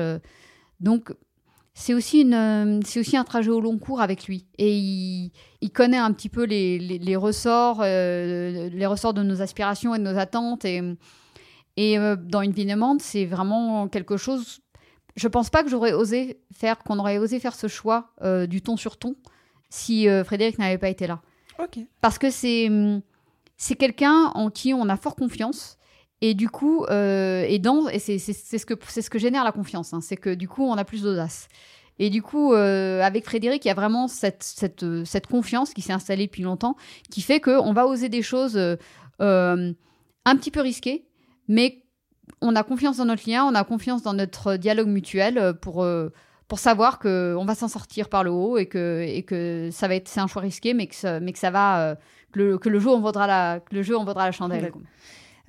donc 0.80 1.12
c'est 1.76 1.96
aussi, 1.96 2.24
un 2.32 3.24
trajet 3.26 3.50
au 3.50 3.60
long 3.60 3.80
cours 3.80 4.00
avec 4.00 4.28
lui. 4.28 4.46
Et 4.60 4.78
il, 4.78 5.72
connaît 5.74 5.98
un 5.98 6.14
petit 6.14 6.30
peu 6.30 6.44
les, 6.44 7.16
ressorts, 7.16 7.82
les 7.82 8.86
ressorts 8.86 9.16
de 9.16 9.24
nos 9.24 9.42
aspirations 9.42 9.96
et 9.96 9.98
de 9.98 10.04
nos 10.04 10.20
attentes. 10.20 10.68
Et 11.78 11.98
euh, 11.98 12.16
dans 12.16 12.42
une 12.42 12.52
vie 12.52 12.68
c'est 13.00 13.26
vraiment 13.26 13.88
quelque 13.88 14.18
chose. 14.18 14.62
Je 15.16 15.28
pense 15.28 15.50
pas 15.50 15.64
que 15.64 15.70
j'aurais 15.70 15.94
osé 15.94 16.40
faire, 16.52 16.80
qu'on 16.80 17.00
aurait 17.00 17.18
osé 17.18 17.40
faire 17.40 17.56
ce 17.56 17.68
choix 17.68 18.12
euh, 18.24 18.48
du 18.48 18.62
ton 18.62 18.78
sur 18.78 18.98
ton 18.98 19.16
si 19.70 20.08
euh, 20.08 20.24
Frédéric 20.24 20.60
n'avait 20.60 20.78
pas 20.78 20.90
été 20.90 21.08
là. 21.08 21.22
Parce 22.02 22.18
que 22.18 22.30
c'est 22.30 22.68
hum, 22.68 23.02
c'est 23.58 23.76
quelqu'un 23.76 24.32
en 24.36 24.50
qui 24.50 24.74
on 24.74 24.90
a 24.90 24.98
fort 24.98 25.16
confiance. 25.16 25.78
Et 26.22 26.36
du 26.36 26.48
coup, 26.48 26.86
et, 26.86 27.60
dans, 27.60 27.90
et 27.90 28.00
c'est, 28.00 28.18
ce 28.18 28.66
que, 28.66 28.76
c'est 28.88 29.02
ce 29.02 29.10
que 29.10 29.20
génère 29.20 29.44
la 29.44 29.52
confiance, 29.52 29.94
hein, 29.94 30.00
c'est 30.00 30.16
que 30.16 30.34
du 30.34 30.48
coup, 30.48 30.64
on 30.64 30.76
a 30.76 30.86
plus 30.86 31.02
d'audace. 31.02 31.50
Et 32.00 32.10
du 32.10 32.22
coup, 32.22 32.54
avec 32.54 33.26
Frédéric, 33.26 33.66
il 33.66 33.68
y 33.68 33.72
a 33.72 33.74
vraiment 33.74 34.08
cette, 34.08 34.42
cette, 34.42 34.86
cette 35.04 35.28
confiance 35.28 35.74
qui 35.74 35.82
s'est 35.82 35.92
installée 35.92 36.28
depuis 36.28 36.44
longtemps, 36.44 36.78
qui 37.12 37.22
fait 37.22 37.42
qu'on 37.42 37.74
va 37.74 37.88
oser 37.88 38.08
des 38.08 38.22
choses 38.22 38.58
un 39.20 39.76
petit 40.38 40.52
peu 40.52 40.62
risquées, 40.62 41.06
mais 41.48 41.84
on 42.42 42.56
a 42.56 42.64
confiance 42.64 42.98
dans 42.98 43.06
notre 43.06 43.30
lien, 43.30 43.46
on 43.46 43.56
a 43.56 43.64
confiance 43.64 44.02
dans 44.04 44.14
notre 44.14 44.56
dialogue 44.56 44.88
mutuel 44.88 45.38
euh, 45.38 45.54
pour, 45.54 45.84
euh, 45.84 46.10
pour 46.48 46.60
savoir 46.60 47.00
qu'on 47.00 47.46
va 47.46 47.56
s'en 47.56 47.68
sortir 47.68 48.10
par 48.10 48.24
le 48.24 48.32
haut 48.32 48.58
et 48.58 48.66
que, 48.66 49.04
et 49.08 49.24
que 49.24 49.70
ça 49.72 49.88
va 49.88 49.96
être 49.96 50.08
c'est 50.08 50.20
un 50.20 50.28
choix 50.28 50.42
risqué, 50.42 50.74
mais 50.74 50.88
que 50.88 51.20
mais 51.20 51.34
que 51.34 51.40
ça 51.40 51.52
va 51.52 51.82
euh, 51.82 51.96
que, 52.32 52.70
le, 52.70 52.80
jeu 52.80 52.90
en 52.90 53.00
vaudra 53.00 53.28
la 53.28 53.60
le 53.72 53.82
jeu 53.84 53.98
en 53.98 54.04
vaudra 54.04 54.26
la 54.26 54.32
chandelle. 54.32 54.72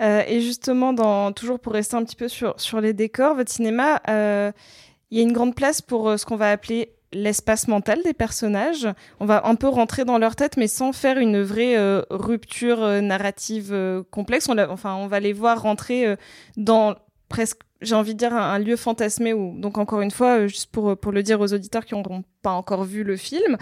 et 0.01 0.41
justement, 0.41 0.93
dans, 0.93 1.33
toujours 1.33 1.61
pour 1.61 1.73
rester 1.73 1.97
un 1.97 2.05
petit 2.05 2.17
peu 2.17 2.29
sur, 2.29 2.59
sur 2.59 2.81
les 2.81 2.93
décors, 2.93 3.35
votre 3.35 3.51
cinéma, 3.51 4.01
il 4.09 5.19
y 5.19 5.21
a 5.21 5.23
une 5.23 5.33
grande 5.33 5.55
place 5.55 5.81
pour 5.81 6.19
ce 6.19 6.27
qu'on 6.27 6.37
va 6.37 6.51
appeler 6.51 6.93
l'espace 7.15 7.69
mental 7.69 8.03
des 8.05 8.13
personnages. 8.13 8.89
On 9.21 9.25
va 9.25 9.47
un 9.47 9.55
peu 9.55 9.69
rentrer 9.69 10.05
dans 10.05 10.19
leur 10.19 10.37
tête, 10.37 10.57
mais 10.57 10.69
sans 10.69 10.93
faire 10.93 11.19
une 11.19 11.43
vraie 11.43 11.77
euh, 11.77 12.03
rupture 12.11 12.83
euh, 12.83 13.01
narrative 13.01 13.71
euh, 13.73 14.03
complexe. 14.11 14.49
On, 14.49 14.59
enfin, 14.59 14.95
on 14.95 15.07
va 15.07 15.21
les 15.21 15.33
voir 15.33 15.63
rentrer 15.63 16.17
dans 16.57 16.95
presque 17.29 17.61
j'ai 17.85 17.95
envie 17.95 18.15
de 18.15 18.19
dire 18.19 18.35
un, 18.35 18.59
lieu 18.59 18.77
fantasmé 18.77 19.33
où 19.33 19.59
donc 19.59 19.79
encore 19.79 20.01
une 20.01 20.11
fois 20.11 20.47
juste 20.47 20.71
pour 20.71 20.97
pour 20.97 21.13
le 21.13 21.23
dire 21.23 21.41
aux 21.41 21.53
auditeurs 21.53 21.85
qui 21.85 21.95
n'auront 21.95 22.25
pas 22.43 22.53
encore 22.53 22.85
vu 22.85 23.03
le 23.05 23.17
film 23.17 23.57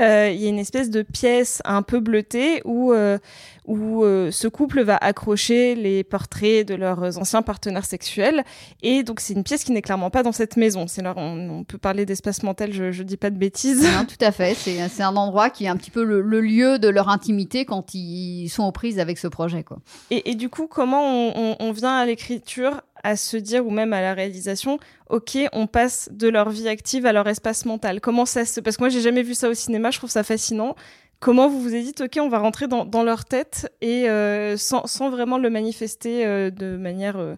euh, 0.00 0.30
il 0.32 0.40
y 0.40 0.46
a 0.46 0.48
une 0.48 0.58
espèce 0.58 0.90
de 0.90 1.02
pièce 1.02 1.62
un 1.64 1.82
peu 1.82 2.00
bleutée 2.00 2.60
où 2.64 2.92
euh, 2.92 3.18
où 3.66 4.04
euh, 4.04 4.30
ce 4.30 4.48
couple 4.48 4.82
va 4.82 4.96
accrocher 4.96 5.74
les 5.74 6.04
portraits 6.04 6.66
de 6.66 6.74
leurs 6.74 7.18
anciens 7.18 7.42
partenaires 7.42 7.86
sexuels. 7.86 8.44
Et 8.82 9.02
donc 9.04 9.20
c'est 9.20 9.32
une 9.32 9.44
pièce 9.44 9.64
qui 9.64 9.72
n'est 9.72 9.82
clairement 9.82 10.10
pas 10.10 10.22
dans 10.22 10.32
cette 10.32 10.56
maison. 10.56 10.86
C'est 10.86 11.02
là 11.02 11.14
on, 11.16 11.64
peut 11.64 11.78
parler 11.78 12.04
d'espace 12.04 12.42
mental 12.42 12.72
je 12.72 12.90
je 12.90 13.02
dis 13.02 13.16
pas 13.16 13.30
de 13.30 13.38
bêtises. 13.38 13.82
Non, 13.84 14.04
tout 14.04 14.22
à 14.22 14.32
fait. 14.32 14.54
C'est 14.54 14.88
c'est 14.88 15.02
un 15.02 15.16
endroit 15.16 15.48
qui 15.48 15.64
est 15.64 15.68
un 15.68 15.76
petit 15.76 15.90
peu 15.90 16.04
le, 16.04 16.40
lieu 16.40 16.78
de 16.78 16.88
leur 16.88 17.08
intimité 17.08 17.64
quand 17.64 17.94
ils 17.94 18.48
sont 18.48 18.64
aux 18.64 18.72
prises 18.72 18.98
avec 18.98 19.18
ce 19.18 19.28
projet 19.28 19.62
quoi. 19.62 19.78
Et, 20.10 20.30
et 20.30 20.34
du 20.34 20.48
coup 20.48 20.66
comment 20.66 21.02
on, 21.04 21.56
on 21.58 21.72
vient 21.72 21.96
à 21.96 22.04
l'écriture 22.04 22.82
à 23.04 23.16
se 23.16 23.36
dire, 23.36 23.64
ou 23.64 23.70
même 23.70 23.92
à 23.92 24.00
la 24.00 24.14
réalisation, 24.14 24.78
ok, 25.10 25.38
on 25.52 25.66
passe 25.66 26.08
de 26.10 26.26
leur 26.26 26.48
vie 26.48 26.68
active 26.68 27.04
à 27.04 27.12
leur 27.12 27.28
espace 27.28 27.66
mental. 27.66 28.00
Comment 28.00 28.24
ça 28.24 28.46
se... 28.46 28.60
Parce 28.60 28.78
que 28.78 28.82
moi, 28.82 28.88
j'ai 28.88 29.02
jamais 29.02 29.22
vu 29.22 29.34
ça 29.34 29.50
au 29.50 29.54
cinéma, 29.54 29.90
je 29.90 29.98
trouve 29.98 30.10
ça 30.10 30.24
fascinant. 30.24 30.74
Comment 31.20 31.48
vous 31.48 31.60
vous 31.60 31.74
êtes 31.74 31.84
dit, 31.84 32.02
ok, 32.02 32.18
on 32.20 32.30
va 32.30 32.38
rentrer 32.38 32.66
dans, 32.66 33.02
leur 33.02 33.26
tête 33.26 33.70
et 33.82 34.08
euh, 34.08 34.56
sans, 34.56 34.86
vraiment 35.10 35.38
le 35.38 35.50
manifester 35.50 36.26
euh, 36.26 36.50
de 36.50 36.76
manière... 36.76 37.36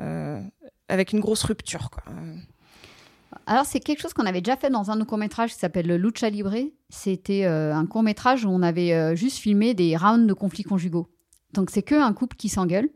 Euh, 0.00 0.40
avec 0.88 1.12
une 1.12 1.20
grosse 1.20 1.44
rupture. 1.44 1.90
Alors, 3.46 3.64
c'est 3.64 3.80
quelque 3.80 4.00
chose 4.00 4.12
qu'on 4.12 4.26
avait 4.26 4.40
déjà 4.40 4.56
fait 4.56 4.70
dans 4.70 4.90
un 4.90 4.94
de 4.94 5.00
nos 5.00 5.06
courts-métrages 5.06 5.52
qui 5.52 5.58
s'appelle 5.58 5.86
Lucha 5.94 6.30
Libre. 6.30 6.54
C'était 6.88 7.44
un 7.44 7.86
court-métrage 7.86 8.44
où 8.44 8.48
on 8.48 8.62
avait 8.62 9.14
juste 9.14 9.38
filmé 9.38 9.72
des 9.74 9.96
rounds 9.96 10.26
de 10.26 10.32
conflits 10.32 10.64
conjugaux. 10.64 11.06
Donc, 11.52 11.70
c'est 11.70 11.82
que 11.82 11.94
un 11.94 12.12
couple 12.12 12.36
qui 12.36 12.48
s'engueule 12.48 12.88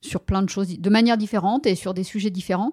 sur 0.00 0.22
plein 0.22 0.42
de 0.42 0.48
choses, 0.48 0.78
de 0.78 0.90
manière 0.90 1.16
différente 1.16 1.66
et 1.66 1.74
sur 1.74 1.94
des 1.94 2.04
sujets 2.04 2.30
différents. 2.30 2.72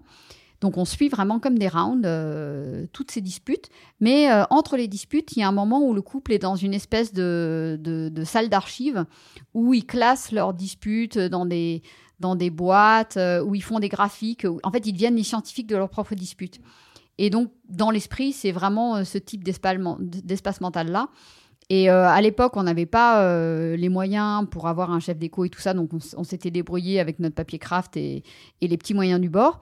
Donc 0.62 0.78
on 0.78 0.86
suit 0.86 1.10
vraiment 1.10 1.40
comme 1.40 1.60
des 1.60 1.68
rounds 1.68 2.04
euh, 2.06 2.88
toutes 2.92 3.12
ces 3.12 3.22
disputes. 3.22 3.70
Mais 4.00 4.32
euh, 4.32 4.44
entre 4.50 4.78
les 4.78 4.88
disputes, 4.88 5.34
il 5.36 5.40
y 5.40 5.44
a 5.44 5.48
un 5.48 5.52
moment 5.52 5.82
où 5.82 5.94
le 5.94 6.02
couple 6.02 6.34
est 6.34 6.40
dans 6.40 6.56
une 6.56 6.74
espèce 6.74 7.14
de, 7.14 7.78
de, 7.80 8.24
salle 8.24 8.50
d'archives 8.50 9.06
où 9.54 9.74
ils 9.74 9.86
classent 9.86 10.32
leurs 10.32 10.54
disputes 10.54 11.18
dans 11.18 11.46
des, 11.46 11.84
dans 12.20 12.36
des 12.36 12.50
boîtes, 12.50 13.18
euh, 13.18 13.44
où 13.44 13.54
ils 13.56 13.64
font 13.64 13.80
des 13.80 13.90
graphiques. 13.90 14.46
en 14.64 14.72
fait, 14.72 14.86
ils 14.88 14.94
deviennent 14.94 15.16
les 15.16 15.24
scientifiques 15.24 15.68
de 15.68 15.76
leurs 15.76 15.90
propres 15.90 16.16
disputes. 16.16 16.60
Et 17.20 17.30
donc, 17.30 17.52
dans 17.70 17.90
l'esprit, 17.90 18.32
c'est 18.32 18.52
vraiment 18.52 19.04
ce 19.04 19.18
type 19.18 19.44
d'espace 19.44 20.62
mental-là. 20.62 21.10
Et 21.70 21.90
euh, 21.90 22.08
à 22.08 22.22
l'époque, 22.22 22.56
on 22.56 22.64
n'avait 22.64 22.86
pas 22.86 23.24
euh, 23.24 23.76
les 23.76 23.90
moyens 23.90 24.48
pour 24.50 24.68
avoir 24.68 24.92
un 24.92 25.00
chef 25.00 25.18
d'écho 25.18 25.44
et 25.44 25.50
tout 25.50 25.60
ça, 25.60 25.74
donc 25.74 25.92
on, 26.16 26.24
s'était 26.24 26.52
débrouillé 26.52 27.00
avec 27.00 27.20
notre 27.20 27.36
papier 27.36 27.60
craft 27.60 27.98
et, 27.98 28.24
les 28.62 28.78
petits 28.78 28.94
moyens 28.94 29.20
du 29.20 29.30
bord. 29.30 29.60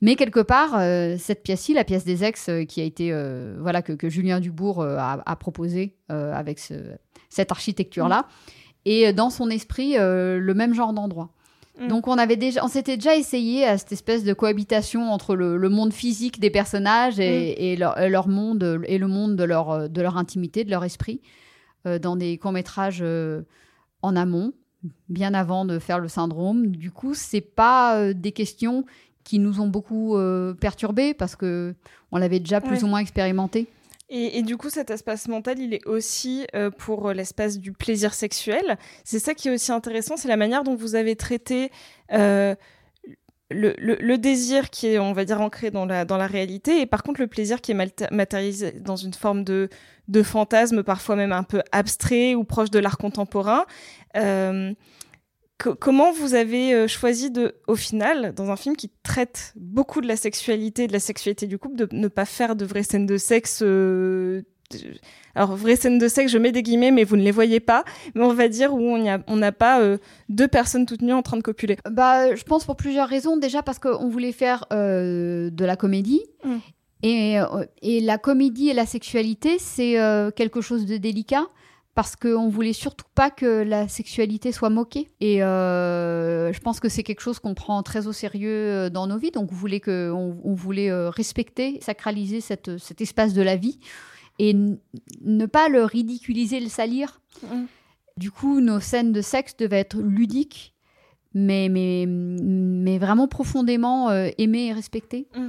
Mais 0.00 0.14
quelque 0.14 0.40
part, 0.40 0.78
euh, 0.78 1.16
cette 1.18 1.42
pièce-ci, 1.42 1.74
la 1.74 1.84
pièce 1.84 2.04
des 2.04 2.24
ex, 2.24 2.48
qui 2.68 2.80
a 2.80 2.84
été, 2.84 3.12
voilà, 3.58 3.82
que, 3.82 4.08
Julien 4.08 4.38
Dubourg 4.38 4.82
a, 4.82 5.20
a, 5.26 5.36
proposé 5.36 5.96
avec 6.08 6.60
cette 7.28 7.50
architecture-là, 7.50 8.26
et 8.84 9.12
dans 9.12 9.30
son 9.30 9.50
esprit, 9.50 9.96
le 9.98 10.52
même 10.54 10.72
genre 10.72 10.92
d'endroit. 10.92 11.30
Mm. 11.80 11.88
Donc 11.88 12.08
on 12.08 12.18
avait 12.18 12.36
déjà, 12.36 12.64
on 12.64 12.68
s'était 12.68 12.96
déjà 12.96 13.16
essayé 13.16 13.64
à 13.64 13.78
cette 13.78 13.92
espèce 13.92 14.22
de 14.22 14.32
cohabitation 14.32 15.10
entre 15.10 15.34
le, 15.34 15.68
monde 15.68 15.92
physique 15.92 16.38
des 16.38 16.50
personnages 16.50 17.18
et, 17.18 17.76
mm. 17.76 18.06
leur, 18.06 18.28
monde 18.28 18.82
et 18.86 18.98
le 18.98 19.08
monde 19.08 19.36
de 19.36 19.44
leur, 19.44 19.88
de 19.88 20.02
leur 20.02 20.16
intimité, 20.16 20.64
de 20.64 20.70
leur 20.70 20.84
esprit, 20.84 21.20
euh, 21.86 21.98
dans 21.98 22.16
des 22.16 22.36
courts 22.36 22.52
métrages 22.52 23.00
euh, 23.00 23.42
en 24.02 24.14
amont, 24.14 24.52
bien 25.08 25.32
avant 25.32 25.64
de 25.64 25.78
faire 25.78 25.98
le 25.98 26.08
syndrome. 26.08 26.66
Du 26.66 26.90
coup, 26.90 27.14
c'est 27.14 27.40
pas 27.40 27.96
euh, 27.96 28.12
des 28.12 28.32
questions 28.32 28.84
qui 29.24 29.38
nous 29.38 29.60
ont 29.60 29.68
beaucoup 29.68 30.16
perturbés 30.60 31.12
parce 31.14 31.36
que 31.36 31.74
on 32.10 32.16
l'avait 32.16 32.40
déjà 32.40 32.60
plus 32.60 32.82
ou 32.82 32.86
moins 32.86 32.98
expérimenté. 33.00 33.68
Et, 34.12 34.42
du 34.42 34.56
coup, 34.56 34.70
cet 34.70 34.90
espace 34.90 35.28
mental, 35.28 35.60
il 35.60 35.72
est 35.72 35.86
aussi 35.86 36.44
euh, 36.56 36.70
pour 36.70 37.12
l'espace 37.12 37.60
du 37.60 37.72
plaisir 37.72 38.12
sexuel. 38.12 38.76
C'est 39.04 39.20
ça 39.20 39.34
qui 39.34 39.48
est 39.48 39.52
aussi 39.52 39.70
intéressant, 39.70 40.16
c'est 40.16 40.26
la 40.26 40.36
manière 40.36 40.64
dont 40.64 40.74
vous 40.74 40.96
avez 40.96 41.14
traité 41.14 41.70
euh, 42.12 42.56
le, 43.50 44.16
désir 44.16 44.70
qui 44.70 44.88
est, 44.88 44.98
on 44.98 45.12
va 45.12 45.24
dire, 45.24 45.40
ancré 45.40 45.70
dans 45.70 45.86
la, 45.86 46.04
dans 46.04 46.16
la 46.16 46.26
réalité, 46.26 46.80
et 46.80 46.86
par 46.86 47.02
contre 47.02 47.20
le 47.20 47.26
plaisir 47.26 47.60
qui 47.60 47.72
est 47.72 48.10
matérialisé 48.10 48.72
dans 48.72 48.96
une 48.96 49.14
forme 49.14 49.44
de, 49.44 49.68
de 50.08 50.22
fantasme, 50.22 50.82
parfois 50.82 51.16
même 51.16 51.32
un 51.32 51.42
peu 51.42 51.62
abstrait 51.72 52.34
ou 52.34 52.44
proche 52.44 52.70
de 52.70 52.78
l'art 52.78 52.98
contemporain. 52.98 53.64
Euh, 54.16 54.72
comment 55.78 56.12
vous 56.12 56.34
avez 56.34 56.74
euh, 56.74 56.88
choisi 56.88 57.30
de, 57.30 57.56
au 57.66 57.76
final, 57.76 58.34
dans 58.34 58.50
un 58.50 58.56
film 58.56 58.76
qui 58.76 58.90
traite 59.02 59.52
beaucoup 59.56 60.00
de 60.00 60.08
la 60.08 60.16
sexualité, 60.16 60.86
de 60.86 60.92
la 60.92 61.00
sexualité 61.00 61.46
du 61.46 61.58
couple, 61.58 61.76
de 61.76 61.88
ne 61.92 62.08
pas 62.08 62.24
faire 62.24 62.56
de 62.56 62.64
vraies 62.64 62.82
scènes 62.82 63.06
de 63.06 63.16
sexe 63.16 63.60
euh, 63.62 64.42
alors, 65.34 65.56
vraies 65.56 65.74
scènes 65.74 65.98
de 65.98 66.06
sexe, 66.06 66.30
je 66.30 66.38
mets 66.38 66.52
des 66.52 66.62
guillemets, 66.62 66.92
mais 66.92 67.02
vous 67.02 67.16
ne 67.16 67.22
les 67.22 67.32
voyez 67.32 67.58
pas. 67.58 67.82
Mais 68.14 68.22
on 68.22 68.32
va 68.32 68.46
dire 68.46 68.72
où 68.72 68.80
on 68.80 69.36
n'a 69.36 69.52
pas 69.52 69.80
euh, 69.80 69.98
deux 70.28 70.46
personnes 70.46 70.86
toutes 70.86 71.02
nues 71.02 71.12
en 71.12 71.22
train 71.22 71.36
de 71.36 71.42
copuler. 71.42 71.76
Bah, 71.90 72.36
je 72.36 72.42
pense 72.44 72.64
pour 72.64 72.76
plusieurs 72.76 73.08
raisons. 73.08 73.36
Déjà 73.36 73.64
parce 73.64 73.80
qu'on 73.80 74.08
voulait 74.08 74.30
faire 74.30 74.66
de 74.70 75.64
la 75.64 75.74
comédie. 75.74 76.22
Mm. 76.44 76.56
Et, 77.02 77.36
et, 77.82 78.00
la 78.00 78.18
comédie 78.18 78.68
et 78.68 78.72
la 78.72 78.86
sexualité, 78.86 79.58
c'est 79.58 79.96
quelque 80.36 80.60
chose 80.60 80.86
de 80.86 80.98
délicat 80.98 81.48
parce 81.94 82.14
qu'on 82.14 82.48
voulait 82.48 82.72
surtout 82.72 83.06
pas 83.14 83.30
que 83.30 83.62
la 83.62 83.88
sexualité 83.88 84.52
soit 84.52 84.70
moquée. 84.70 85.08
Et 85.20 85.42
euh, 85.42 86.52
je 86.52 86.60
pense 86.60 86.80
que 86.80 86.88
c'est 86.88 87.02
quelque 87.02 87.20
chose 87.20 87.40
qu'on 87.40 87.54
prend 87.54 87.82
très 87.82 88.06
au 88.06 88.12
sérieux 88.12 88.50
euh, 88.50 88.90
dans 88.90 89.06
nos 89.06 89.18
vies. 89.18 89.32
Donc 89.32 89.50
on 89.52 89.54
voulait, 89.54 89.80
que, 89.80 90.10
on, 90.10 90.54
voulait 90.54 90.90
euh, 90.90 91.10
respecter, 91.10 91.78
sacraliser 91.80 92.40
cette, 92.40 92.78
cet 92.78 93.00
espace 93.00 93.34
de 93.34 93.42
la 93.42 93.56
vie 93.56 93.80
et 94.38 94.54
ne 94.54 95.46
pas 95.46 95.68
le 95.68 95.84
ridiculiser, 95.84 96.60
le 96.60 96.68
salir. 96.68 97.20
Mm. 97.42 97.64
Du 98.16 98.30
coup, 98.30 98.60
nos 98.60 98.80
scènes 98.80 99.12
de 99.12 99.20
sexe 99.20 99.56
devaient 99.56 99.80
être 99.80 99.98
ludiques, 99.98 100.74
mais, 101.34 101.68
mais, 101.68 102.06
mais 102.06 102.98
vraiment 102.98 103.28
profondément 103.28 104.10
aimées 104.38 104.68
et 104.68 104.72
respectées. 104.72 105.28
Mm. 105.34 105.48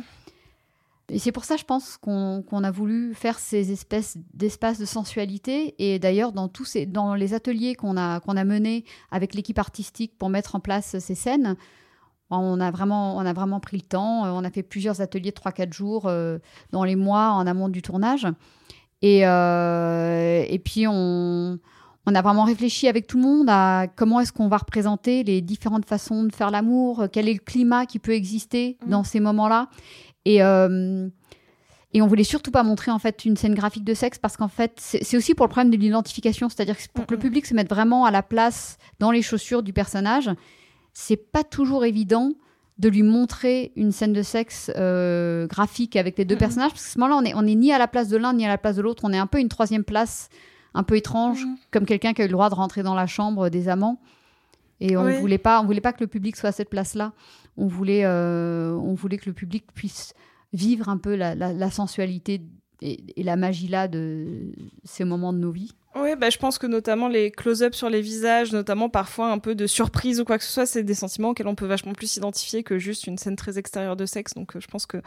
Et 1.10 1.20
c'est 1.20 1.32
pour 1.32 1.44
ça, 1.44 1.58
je 1.58 1.64
pense, 1.64 1.98
qu'on 1.98 2.64
a 2.64 2.72
voulu 2.72 3.14
faire 3.14 3.38
ces 3.38 3.72
espèces 3.72 4.18
d'espaces 4.34 4.80
de 4.80 4.86
sensualité. 4.86 5.76
Et 5.78 6.00
d'ailleurs, 6.00 6.32
dans 6.32 6.48
tous 6.48 6.66
ces, 6.66 6.86
dans 6.86 7.16
les 7.16 7.34
ateliers 7.34 7.76
qu'on 7.76 7.98
a, 7.98 8.20
qu'on 8.22 8.38
a 8.38 8.46
menés 8.46 8.86
avec 9.12 9.34
l'équipe 9.34 9.60
artistique 9.60 10.18
pour 10.18 10.30
mettre 10.30 10.56
en 10.56 10.60
place 10.60 10.98
ces 11.00 11.16
scènes, 11.16 11.58
on 12.30 12.62
a 12.62 12.72
vraiment, 12.72 13.18
on 13.18 13.26
a 13.26 13.34
vraiment 13.34 13.60
pris 13.60 13.78
le 13.78 13.84
temps. 13.84 14.24
On 14.24 14.44
a 14.44 14.50
fait 14.50 14.64
plusieurs 14.64 15.02
ateliers 15.02 15.32
de 15.32 15.36
3-4 15.36 15.74
jours 15.74 16.06
euh, 16.06 16.40
dans 16.72 16.86
les 16.86 16.96
mois 16.96 17.32
en 17.32 17.46
amont 17.46 17.68
du 17.68 17.82
tournage. 17.82 18.26
Et, 19.02 19.28
euh, 19.28 20.46
et 20.48 20.60
puis, 20.60 20.88
on, 20.88 21.60
on 22.06 22.16
a 22.16 22.22
vraiment 22.22 22.46
réfléchi 22.46 22.88
avec 22.88 23.08
tout 23.08 23.18
le 23.18 23.24
monde 23.24 23.48
à 23.50 23.88
comment 23.96 24.20
est-ce 24.20 24.32
qu'on 24.32 24.48
va 24.48 24.58
représenter 24.58 25.24
les 25.24 25.42
différentes 25.42 25.86
façons 25.86 26.24
de 26.24 26.34
faire 26.34 26.52
l'amour, 26.52 27.06
quel 27.12 27.28
est 27.28 27.34
le 27.34 27.40
climat 27.40 27.86
qui 27.86 28.00
peut 28.00 28.14
exister 28.14 28.78
mmh. 28.86 28.90
dans 28.90 29.04
ces 29.04 29.20
moments-là. 29.20 29.70
Et, 30.26 30.44
euh, 30.44 31.08
et 31.94 32.02
on 32.02 32.08
voulait 32.08 32.24
surtout 32.24 32.52
pas 32.52 32.64
montrer 32.64 32.92
en 32.92 33.00
fait 33.00 33.26
une 33.26 33.36
scène 33.36 33.56
graphique 33.56 33.84
de 33.84 33.94
sexe 33.94 34.18
parce 34.18 34.38
qu'en 34.38 34.48
fait 34.48 34.74
c'est 34.78 35.18
aussi 35.18 35.36
pour 35.36 35.46
le 35.46 35.50
problème 35.50 35.72
de 35.72 35.78
l'identification, 35.78 36.48
c'est-à-dire 36.50 36.78
que 36.78 36.84
pour 36.94 37.06
que 37.06 37.14
le 37.14 37.20
public 37.20 37.46
se 37.46 37.54
mette 37.54 37.70
vraiment 37.70 38.06
à 38.06 38.12
la 38.12 38.24
place 38.24 38.78
dans 39.00 39.12
les 39.12 39.22
chaussures 39.22 39.64
du 39.64 39.74
personnage, 39.74 40.30
c'est 40.94 41.18
pas 41.18 41.44
toujours 41.44 41.84
évident 41.84 42.32
de 42.78 42.90
lui 42.90 43.04
montrer 43.04 43.74
une 43.76 43.92
scène 43.92 44.14
de 44.14 44.22
sexe 44.22 44.72
euh, 44.76 45.48
graphique 45.48 45.96
avec 45.96 46.18
les 46.18 46.26
deux 46.26 46.38
personnages 46.38 46.72
parce 46.72 46.84
que 46.84 46.90
à 46.90 46.94
ce 46.94 47.00
moment-là 47.00 47.20
on 47.22 47.26
est 47.26 47.34
on 47.36 47.46
est 47.46 47.56
ni 47.56 47.74
à 47.74 47.78
la 47.78 47.88
place 47.88 48.08
de 48.08 48.18
l'un 48.18 48.34
ni 48.34 48.46
à 48.46 48.50
la 48.50 48.58
place 48.58 48.78
de 48.78 48.82
l'autre, 48.82 49.04
on 49.06 49.12
est 49.12 49.20
un 49.20 49.28
peu 49.28 49.40
une 49.40 49.50
troisième 49.50 49.84
place 49.84 50.30
un 50.74 50.84
peu 50.84 50.96
étrange 50.96 51.46
comme 51.72 51.86
quelqu'un 51.86 52.14
qui 52.14 52.22
a 52.22 52.26
eu 52.26 52.28
le 52.28 52.34
droit 52.34 52.50
de 52.50 52.56
rentrer 52.56 52.84
dans 52.84 52.96
la 52.96 53.08
chambre 53.08 53.50
des 53.50 53.68
amants. 53.68 54.00
Et 54.80 54.98
on 54.98 55.04
ne 55.04 55.14
voulait 55.14 55.38
pas, 55.38 55.62
on 55.62 55.66
voulait 55.66 55.82
pas 55.82 55.94
que 55.94 56.00
le 56.00 56.08
public 56.08 56.36
soit 56.36 56.50
à 56.50 56.52
cette 56.52 56.70
place-là. 56.70 57.14
On 57.58 57.68
voulait, 57.68 58.06
euh, 58.06 58.74
on 58.74 58.94
voulait 58.94 59.18
que 59.18 59.30
le 59.30 59.34
public 59.34 59.66
puisse 59.74 60.14
vivre 60.54 60.90
un 60.90 60.98
peu 60.98 61.16
la, 61.16 61.72
sensualité 61.72 62.42
et, 62.82 63.24
la 63.24 63.36
magie 63.36 63.68
là 63.68 63.88
de 63.88 64.52
ces 64.84 65.04
moments 65.04 65.34
de 65.34 65.38
nos 65.38 65.52
vies. 65.52 65.74
Oui, 65.94 66.16
bah, 66.18 66.30
je 66.30 66.38
pense 66.38 66.58
que 66.58 66.68
notamment 66.68 67.10
les 67.10 67.32
close-ups 67.32 67.76
sur 67.76 67.90
les 67.90 68.00
visages, 68.00 68.54
notamment 68.54 68.88
parfois 68.88 69.30
un 69.30 69.40
peu 69.40 69.56
de 69.56 69.68
surprise 69.68 70.22
ou 70.22 70.26
quoi 70.26 70.38
que 70.38 70.44
ce 70.46 70.52
soit, 70.52 70.66
c'est 70.66 70.84
des 70.84 70.94
sentiments 70.94 71.30
auxquels 71.30 71.50
on 71.50 71.56
peut 71.56 71.66
vachement 71.66 71.92
plus 71.92 72.08
s'identifier 72.08 72.64
que 72.64 72.80
juste 72.80 73.08
une 73.08 73.18
scène 73.18 73.36
très 73.36 73.58
extérieure 73.58 73.98
de 73.98 74.06
sexe. 74.06 74.34
Donc 74.34 74.56
euh, 74.56 74.62
je 74.62 74.68
pense 74.68 74.86
que 74.86 74.98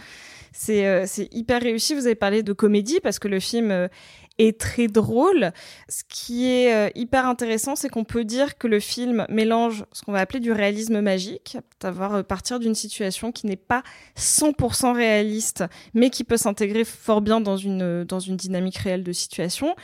euh, 0.68 1.04
c'est 1.06 1.28
hyper 1.32 1.62
réussi. 1.62 1.94
Vous 1.94 2.04
avez 2.04 2.14
parlé 2.14 2.42
de 2.42 2.52
comédie 2.52 3.00
parce 3.02 3.18
que 3.18 3.28
le 3.28 3.40
film 3.40 3.88
est 4.38 4.58
très 4.58 4.88
drôle. 4.88 5.52
Ce 5.88 6.02
qui 6.08 6.50
est 6.50 6.74
euh, 6.74 6.90
hyper 6.94 7.26
intéressant, 7.26 7.76
c'est 7.76 7.88
qu'on 7.88 8.04
peut 8.04 8.24
dire 8.24 8.58
que 8.58 8.66
le 8.66 8.80
film 8.80 9.26
mélange 9.28 9.84
ce 9.92 10.02
qu'on 10.02 10.12
va 10.12 10.20
appeler 10.20 10.40
du 10.40 10.52
réalisme 10.52 11.00
magique, 11.00 11.56
d'avoir 11.80 12.14
euh, 12.14 12.22
partir 12.22 12.60
d'une 12.60 12.74
situation 12.74 13.32
qui 13.32 13.46
n'est 13.46 13.56
pas 13.56 13.82
100% 14.16 14.94
réaliste, 14.94 15.64
mais 15.94 16.10
qui 16.10 16.24
peut 16.24 16.36
s'intégrer 16.36 16.84
fort 16.84 17.20
bien 17.20 17.40
dans 17.40 17.56
une, 17.56 17.82
euh, 17.82 18.04
dans 18.04 18.20
une 18.20 18.36
dynamique 18.36 18.78
réelle 18.78 19.04
de 19.04 19.12
situation, 19.12 19.74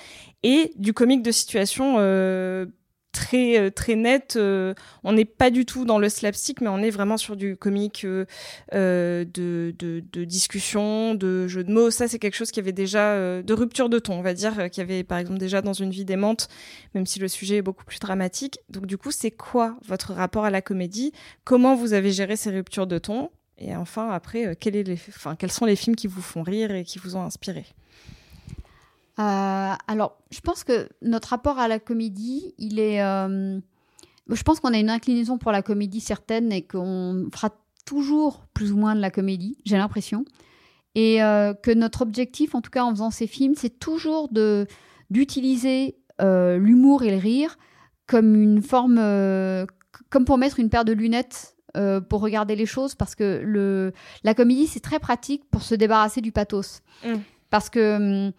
et 0.42 0.73
du 0.76 0.92
comique 0.92 1.23
de 1.23 1.30
situation 1.30 1.97
euh, 1.99 2.66
très 3.12 3.97
net. 3.97 4.35
Euh, 4.37 4.75
on 5.05 5.12
n'est 5.12 5.25
pas 5.25 5.50
du 5.50 5.64
tout 5.64 5.85
dans 5.85 5.99
le 5.99 6.09
slapstick, 6.09 6.61
mais 6.61 6.69
on 6.69 6.79
est 6.79 6.90
vraiment 6.90 7.17
sur 7.17 7.37
du 7.37 7.57
comique 7.57 8.05
euh, 8.05 9.25
de, 9.25 9.75
de, 9.79 10.25
discussion, 10.25 11.14
de 11.14 11.49
jeu 11.49 11.64
de 11.64 11.73
mots. 11.73 11.90
Ça, 11.90 12.09
c'est 12.09 12.19
quelque 12.19 12.35
chose 12.35 12.50
qui 12.50 12.61
avait 12.61 12.73
déjà 12.73 13.43
de 13.43 13.52
rupture 13.52 13.88
de 13.88 13.99
ton, 13.99 14.14
on 14.14 14.23
va 14.23 14.35
dire, 14.35 14.71
qui 14.71 14.81
avait 14.81 15.05
par 15.05 15.19
exemple 15.19 15.38
déjà 15.38 15.62
dans 15.62 15.73
une 15.73 15.90
vie 15.90 16.05
démente, 16.05 16.49
même 16.95 17.07
si 17.07 17.19
le 17.19 17.29
sujet 17.29 17.57
est 17.57 17.62
beaucoup 17.62 17.85
plus 17.85 17.99
dramatique. 17.99 18.59
Donc 18.69 18.87
du 18.87 18.97
coup, 18.97 19.11
c'est 19.11 19.30
quoi 19.30 19.76
votre 19.87 20.13
rapport 20.13 20.45
à 20.45 20.50
la 20.50 20.63
comédie? 20.63 21.13
Comment 21.45 21.75
vous 21.75 21.93
avez 21.93 22.13
géré 22.13 22.37
ces 22.37 22.50
ruptures 22.50 22.87
de 22.87 22.99
ton? 22.99 23.30
Et 23.58 23.76
enfin, 23.76 24.08
après, 24.11 24.56
quels 24.56 25.52
sont 25.52 25.67
les 25.67 25.76
films 25.76 25.97
qui 25.97 26.06
vous 26.06 26.23
font 26.23 26.43
rire 26.43 26.71
et 26.71 26.85
qui 26.85 26.99
vous 26.99 27.17
ont 27.17 27.23
inspiré? 27.23 27.67
Euh, 29.21 29.75
alors, 29.87 30.17
je 30.30 30.41
pense 30.41 30.65
que 30.65 30.89
notre 31.02 31.28
rapport 31.28 31.59
à 31.59 31.69
la 31.69 31.78
comédie, 31.78 32.54
il 32.59 32.78
est. 32.78 33.02
Euh, 33.02 33.59
je 34.28 34.43
pense 34.43 34.61
qu'on 34.61 34.73
a 34.73 34.78
une 34.78 34.91
inclinaison 34.91 35.37
pour 35.37 35.52
la 35.52 35.63
comédie 35.63 36.00
certaine 36.00 36.52
et 36.52 36.63
qu'on 36.63 37.28
fera 37.33 37.50
toujours 37.85 38.47
plus 38.54 38.73
ou 38.73 38.76
moins 38.76 38.95
de 38.95 39.00
la 39.00 39.11
comédie, 39.11 39.59
j'ai 39.65 39.76
l'impression. 39.76 40.25
Et 40.95 41.23
euh, 41.23 41.52
que 41.54 41.71
notre 41.71 42.02
objectif, 42.02 42.54
en 42.54 42.61
tout 42.61 42.71
cas 42.71 42.85
en 42.85 42.91
faisant 42.91 43.11
ces 43.11 43.26
films, 43.26 43.54
c'est 43.56 43.78
toujours 43.78 44.28
de 44.30 44.67
d'utiliser 45.11 45.97
l'humour 46.23 47.02
et 47.02 47.11
le 47.11 47.17
rire 47.17 47.56
comme 48.06 48.35
une 48.35 48.61
forme, 48.61 48.97
comme 50.11 50.25
pour 50.26 50.37
mettre 50.37 50.61
une 50.61 50.69
paire 50.69 50.85
de 50.85 50.93
lunettes 50.93 51.56
pour 52.11 52.21
regarder 52.21 52.56
les 52.56 52.67
choses, 52.67 52.95
parce 52.95 53.15
que 53.15 53.41
le, 53.43 53.95
la 54.23 54.35
comédie, 54.35 54.67
c'est 54.67 54.80
très 54.80 54.99
pratique 54.99 55.49
pour 55.50 55.63
se 55.63 55.75
débarrasser 55.75 56.21
du 56.21 56.30
pathos. 56.30 56.83
Mmh. 57.04 57.15
Parce 57.49 57.71
que 57.71 58.26
hum, 58.26 58.33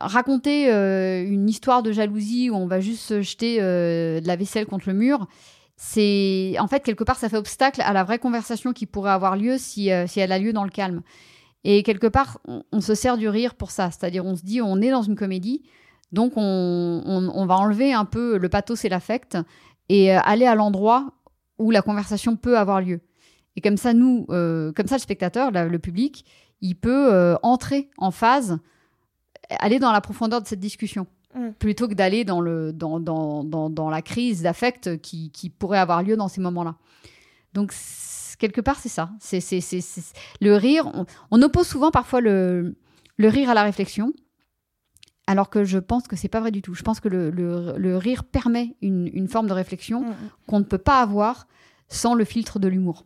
raconter 0.00 0.72
euh, 0.72 1.22
une 1.24 1.48
histoire 1.48 1.82
de 1.82 1.92
jalousie 1.92 2.50
où 2.50 2.54
on 2.54 2.66
va 2.66 2.80
juste 2.80 3.20
jeter 3.20 3.58
euh, 3.60 4.20
de 4.20 4.26
la 4.26 4.36
vaisselle 4.36 4.66
contre 4.66 4.88
le 4.88 4.94
mur, 4.94 5.26
c'est 5.76 6.56
en 6.58 6.66
fait 6.66 6.82
quelque 6.82 7.04
part 7.04 7.16
ça 7.16 7.28
fait 7.28 7.36
obstacle 7.36 7.80
à 7.82 7.92
la 7.92 8.04
vraie 8.04 8.18
conversation 8.18 8.72
qui 8.72 8.86
pourrait 8.86 9.10
avoir 9.10 9.36
lieu 9.36 9.56
si, 9.58 9.92
euh, 9.92 10.06
si 10.06 10.20
elle 10.20 10.32
a 10.32 10.38
lieu 10.38 10.52
dans 10.52 10.64
le 10.64 10.70
calme. 10.70 11.02
Et 11.62 11.82
quelque 11.82 12.06
part, 12.06 12.38
on, 12.72 12.80
se 12.80 12.94
sert 12.94 13.18
du 13.18 13.28
rire 13.28 13.54
pour 13.54 13.70
ça, 13.70 13.90
c'est-à-dire 13.90 14.24
on 14.24 14.34
se 14.34 14.42
dit 14.42 14.62
on 14.62 14.80
est 14.80 14.90
dans 14.90 15.02
une 15.02 15.14
comédie, 15.14 15.62
donc 16.10 16.32
on, 16.36 17.02
on, 17.06 17.46
va 17.46 17.56
enlever 17.56 17.92
un 17.92 18.06
peu 18.06 18.38
le 18.38 18.48
pathos 18.48 18.82
et 18.86 18.88
l'affect 18.88 19.36
et 19.90 20.10
aller 20.10 20.46
à 20.46 20.54
l'endroit 20.54 21.12
où 21.58 21.70
la 21.70 21.82
conversation 21.82 22.34
peut 22.36 22.56
avoir 22.56 22.80
lieu. 22.80 23.02
Et 23.56 23.60
comme 23.60 23.76
ça, 23.76 23.92
nous, 23.92 24.24
comme 24.26 24.86
ça, 24.86 24.96
le 24.96 25.00
spectateur, 25.00 25.50
le 25.50 25.78
public, 25.78 26.24
il 26.62 26.76
peut 26.76 27.36
entrer 27.42 27.90
en 27.98 28.10
phase 28.10 28.58
aller 29.58 29.78
dans 29.78 29.92
la 29.92 30.00
profondeur 30.00 30.40
de 30.42 30.46
cette 30.46 30.60
discussion. 30.60 31.06
Mm. 31.34 31.50
Plutôt 31.58 31.88
que 31.88 31.94
d'aller 31.94 32.24
dans, 32.24 32.40
le, 32.40 32.72
dans, 32.72 33.00
dans, 33.00 33.44
dans, 33.44 33.70
dans 33.70 33.90
la 33.90 34.02
crise 34.02 34.42
d'affect 34.42 35.00
qui, 35.00 35.30
qui, 35.30 35.48
pourrait 35.48 35.78
avoir 35.78 36.02
lieu 36.02 36.16
dans 36.16 36.28
ces 36.28 36.40
moments-là. 36.40 36.76
Donc, 37.54 37.72
quelque 38.38 38.60
part, 38.60 38.78
c'est 38.78 38.88
ça. 38.88 39.10
C'est, 39.20 39.40
c'est, 39.40 39.60
c'est, 39.60 39.80
le 40.40 40.56
rire. 40.56 40.90
On, 41.30 41.42
oppose 41.42 41.66
souvent 41.68 41.90
parfois 41.90 42.20
le, 42.20 42.76
le 43.16 43.28
rire 43.28 43.50
à 43.50 43.54
la 43.54 43.62
réflexion, 43.62 44.12
alors 45.26 45.50
que 45.50 45.64
je 45.64 45.78
pense 45.78 46.08
que 46.08 46.16
c'est 46.16 46.28
pas 46.28 46.40
vrai 46.40 46.50
du 46.50 46.62
tout. 46.62 46.74
Je 46.74 46.82
pense 46.82 46.98
que 46.98 47.08
le, 47.08 47.30
le, 47.30 47.74
le 47.76 47.96
rire 47.96 48.24
permet 48.24 48.76
une, 48.82 49.08
une, 49.12 49.28
forme 49.28 49.46
de 49.46 49.52
réflexion 49.52 50.00
mm, 50.02 50.08
mm. 50.08 50.30
qu'on 50.48 50.58
ne 50.58 50.64
peut 50.64 50.78
pas 50.78 51.00
avoir 51.00 51.46
sans 51.88 52.14
le 52.14 52.24
filtre 52.24 52.58
de 52.58 52.68
l'humour. 52.68 53.04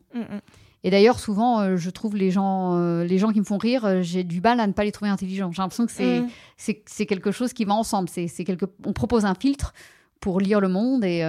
Et 0.85 0.90
d'ailleurs, 0.90 1.18
souvent, 1.18 1.61
euh, 1.61 1.77
je 1.77 1.88
trouve 1.88 2.14
les 2.14 2.31
gens, 2.31 2.77
euh, 2.77 3.05
les 3.05 3.16
gens 3.16 3.33
qui 3.33 3.40
me 3.40 3.44
font 3.44 3.57
rire, 3.57 3.87
euh, 3.87 4.03
j'ai 4.03 4.23
du 4.23 4.42
mal 4.42 4.61
à 4.61 4.66
ne 4.66 4.73
pas 4.73 4.85
les 4.85 4.92
trouver 4.92 5.11
intelligents. 5.11 5.51
J'ai 5.51 5.62
l'impression 5.62 5.87
que 5.87 5.92
c'est, 5.92 6.20
mm. 6.20 6.29
c'est, 6.85 7.07
quelque 7.07 7.33
chose 7.33 7.55
qui 7.55 7.64
va 7.64 7.73
ensemble. 7.73 8.11
C'est, 8.11 8.29
quelque... 8.44 8.66
On 8.85 8.92
propose 8.92 9.25
un 9.25 9.35
filtre 9.35 9.73
pour 10.20 10.40
lire 10.40 10.61
le 10.61 10.68
monde 10.68 11.05
et, 11.05 11.27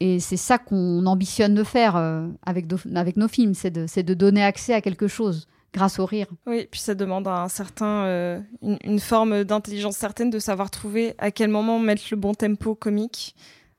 et 0.00 0.20
c'est 0.20 0.36
ça 0.36 0.58
qu'on 0.58 1.06
ambitionne 1.06 1.54
de 1.54 1.64
faire 1.64 1.96
avec, 2.44 2.66
avec 2.94 3.16
nos 3.16 3.28
films, 3.28 3.54
c'est 3.54 3.70
de, 3.70 3.86
c'est 3.86 4.02
de 4.02 4.12
donner 4.12 4.42
accès 4.42 4.74
à 4.74 4.82
quelque 4.82 5.08
chose 5.08 5.48
grâce 5.72 5.98
au 5.98 6.04
rire. 6.04 6.26
Oui, 6.46 6.68
puis 6.70 6.80
ça 6.80 6.94
demande 6.94 7.26
un 7.26 7.48
certain, 7.48 8.42
une, 8.60 8.78
une, 8.84 9.00
forme 9.00 9.44
d'intelligence 9.44 9.96
certaine 9.96 10.28
de 10.28 10.38
savoir 10.38 10.70
trouver 10.70 11.14
à 11.16 11.30
quel 11.30 11.48
moment 11.48 11.78
mettre 11.78 12.02
le 12.10 12.18
bon 12.18 12.34
tempo 12.34 12.74
comique. 12.74 13.34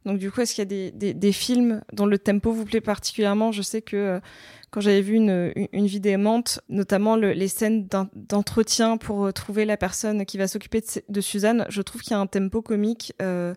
Donc 0.05 0.17
du 0.17 0.31
coup, 0.31 0.41
est-ce 0.41 0.55
qu'il 0.55 0.61
y 0.61 0.65
a 0.65 0.65
des, 0.65 0.91
des, 0.91 1.13
des, 1.13 1.31
films 1.31 1.81
dont 1.93 2.07
le 2.07 2.17
tempo 2.17 2.51
vous 2.51 2.65
plaît 2.65 2.81
particulièrement? 2.81 3.51
Je 3.51 3.61
sais 3.61 3.83
que 3.83 4.19
quand 4.77 4.81
j'avais 4.81 5.01
vu 5.01 5.15
une, 5.15 5.51
une, 5.73 5.87
vidéo 5.87 6.19
notamment 6.69 7.15
les 7.15 7.47
scènes 7.47 7.87
d'entretien 8.13 8.97
pour 8.97 9.25
euh, 9.25 9.31
trouver 9.31 9.65
la 9.65 9.75
personne 9.75 10.23
qui 10.23 10.37
va 10.37 10.47
s'occuper 10.47 10.83
de, 11.09 11.19
Suzanne, 11.19 11.65
je 11.69 11.81
trouve 11.81 12.03
qu'il 12.03 12.11
y 12.11 12.13
a 12.13 12.19
un 12.19 12.27
tempo 12.27 12.61
comique 12.61 13.11
euh, 13.19 13.55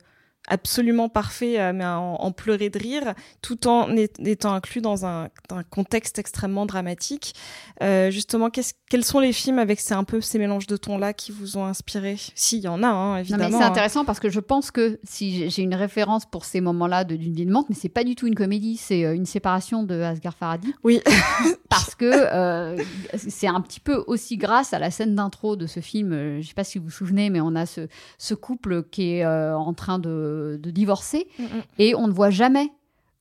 absolument 0.49 1.09
parfait, 1.09 1.73
mais 1.73 1.85
en, 1.85 2.33
pleurer 2.33 2.71
de 2.71 2.79
rire, 2.79 3.15
tout 3.43 3.67
en 3.67 3.95
étant 3.97 4.55
inclus 4.55 4.81
dans 4.81 5.07
un, 5.07 5.29
contexte 5.71 6.19
extrêmement 6.19 6.67
dramatique. 6.67 7.35
justement, 7.81 8.51
quels 8.51 9.05
sont 9.05 9.21
les 9.21 9.33
films 9.33 9.59
avec 9.59 9.81
ces, 9.81 9.95
un 9.95 10.05
peu 10.05 10.21
ces 10.21 10.39
mélanges 10.39 10.67
de 10.67 10.77
tons-là 10.77 11.13
qui 11.13 11.33
vous 11.33 11.57
ont 11.57 11.65
inspiré? 11.65 12.17
S'il 12.35 12.61
y 12.61 12.69
en 12.69 12.83
a, 12.83 12.89
hein, 12.89 13.19
évidemment. 13.19 13.59
c'est 13.59 13.65
intéressant 13.65 14.05
parce 14.05 14.21
que 14.21 14.29
je 14.29 14.41
pense 14.41 14.71
que 14.71 14.99
si 15.05 15.49
j'ai 15.51 15.63
une 15.63 15.75
référence 15.75 16.27
pour 16.27 16.45
ces 16.45 16.61
moments-là 16.61 17.05
d'une 17.05 17.33
vie 17.33 17.47
de 17.47 17.51
mais 17.51 17.75
c'est 17.75 17.89
pas 17.89 18.05
du 18.05 18.15
tout 18.15 18.27
une 18.27 18.35
comédie, 18.35 18.77
c'est 18.77 19.03
une 19.03 19.27
séparation 19.27 19.83
de 19.83 20.01
Asghar 20.01 20.35
Farhadi. 20.35 20.75
Oui. 20.83 21.01
parce 21.69 21.95
que 21.95 22.77
c'est 23.15 23.47
un 23.47 23.61
petit 23.61 23.81
peu 23.81 24.03
aussi 24.07 24.37
grâce 24.37 24.73
à 24.73 24.79
la 24.79 24.91
scène 24.91 25.15
d'intro 25.15 25.57
de 25.57 25.67
ce 25.67 25.81
film. 25.81 26.41
Je 26.41 26.47
sais 26.47 26.55
pas 26.55 26.65
si 26.65 26.79
vous 26.79 26.85
vous 26.85 26.91
souvenez, 26.91 27.31
mais 27.31 27.41
on 27.41 27.55
a 27.55 27.67
ce, 27.67 27.89
ce 28.19 28.35
couple 28.35 28.85
qui 28.85 29.15
est 29.15 29.27
en 29.27 29.73
train 29.75 29.99
de 29.99 30.30
de, 30.31 30.71
divorcer 30.71 31.27
mm, 31.39 31.43
mm. 31.43 31.63
et 31.79 31.95
on 31.95 32.07
ne 32.07 32.13
voit 32.13 32.31
jamais 32.31 32.71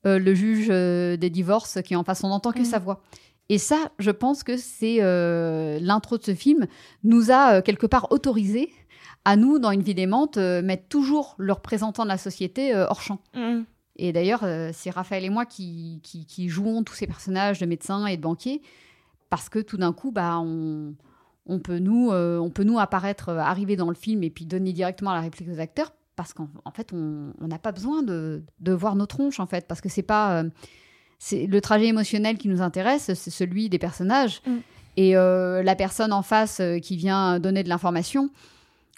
euh, 0.06 0.18
le 0.18 0.34
juge 0.34 0.68
euh, 0.70 1.18
des 1.18 1.30
divorces 1.30 1.80
qui 1.84 1.94
est 1.94 1.98
en 1.98 2.06
face, 2.06 2.24
on 2.24 2.30
n'entend 2.30 2.52
que 2.54 2.62
mm. 2.62 2.66
sa 2.66 2.80
voix. 2.80 3.02
Et 3.50 3.58
ça, 3.58 3.92
je 4.00 4.12
pense 4.12 4.44
que 4.44 4.56
c'est 4.56 4.98
euh, 5.02 5.78
l'intro 5.82 6.18
de 6.18 6.24
ce 6.24 6.36
film 6.36 6.68
nous 7.04 7.32
a 7.32 7.62
quelque 7.62 7.88
part 7.88 8.12
autorisé 8.12 8.72
à 9.26 9.36
nous, 9.36 9.60
dans 9.60 9.72
une 9.72 9.82
vie 9.82 9.96
démente, 9.96 10.38
mettre 10.38 10.88
toujours 10.88 11.36
le 11.38 11.52
représentant 11.52 12.04
de 12.04 12.10
la 12.10 12.18
société 12.18 12.74
hors 12.76 13.02
champ. 13.02 13.20
Et 13.98 14.14
d'ailleurs, 14.14 14.46
c'est 14.72 14.92
Raphaël 14.92 15.26
et 15.26 15.30
moi 15.30 15.46
qui, 15.46 16.00
qui, 16.04 16.48
jouons 16.48 16.84
tous 16.84 16.94
ces 16.94 17.08
personnages 17.08 17.60
de 17.60 17.66
médecins 17.66 18.06
et 18.06 18.16
de 18.16 18.22
banquiers 18.22 18.62
parce 19.30 19.50
que 19.50 19.60
tout 19.60 19.78
d'un 19.78 19.92
coup, 19.92 20.12
bah, 20.12 20.40
on, 20.40 20.94
on 21.48 21.60
peut 21.60 21.80
nous, 21.80 22.12
on 22.12 22.50
peut 22.52 22.64
nous 22.64 22.80
apparaître, 22.80 23.30
arriver 23.30 23.76
dans 23.76 23.90
le 23.90 23.96
film 23.96 24.24
et 24.24 24.30
puis 24.30 24.46
donner 24.46 24.74
directement 24.74 25.12
la 25.12 25.22
réplique 25.22 25.50
aux 25.50 25.60
acteurs 25.60 25.92
parce 26.20 26.34
qu'en 26.34 26.72
fait, 26.76 26.92
on 26.92 27.48
n'a 27.48 27.60
pas 27.60 27.72
besoin 27.72 28.04
de, 28.04 28.44
voir 28.68 28.98
nos 28.98 29.06
tronches, 29.06 29.40
en 29.40 29.46
fait, 29.46 29.66
parce 29.70 29.80
que 29.80 29.88
c'est 29.88 30.04
pas. 30.04 30.42
Euh, 30.42 30.50
c'est 31.18 31.48
le 31.48 31.62
trajet 31.62 31.88
émotionnel 31.88 32.38
qui 32.38 32.50
nous 32.50 32.62
intéresse, 32.62 33.14
c'est 33.14 33.30
celui 33.30 33.70
des 33.70 33.80
personnages. 33.80 34.42
Mm. 34.46 34.58
Et 34.98 35.16
euh, 35.16 35.64
la 35.64 35.78
personne 35.78 36.12
en 36.12 36.22
face 36.22 36.60
euh, 36.60 36.80
qui 36.80 36.98
vient 36.98 37.40
donner 37.40 37.64
de 37.64 37.70
l'information, 37.70 38.32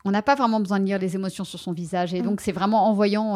on 0.03 0.09
n'a 0.09 0.23
pas 0.23 0.33
vraiment 0.33 0.59
besoin 0.59 0.79
de 0.79 0.85
lire 0.85 0.97
les 0.97 1.13
émotions 1.13 1.43
sur 1.43 1.59
son 1.59 1.73
visage. 1.73 2.15
Et 2.15 2.21
mm. 2.21 2.25
donc, 2.25 2.41
c'est 2.41 2.51
vraiment 2.51 2.89
en 2.89 2.93
voyant 2.93 3.35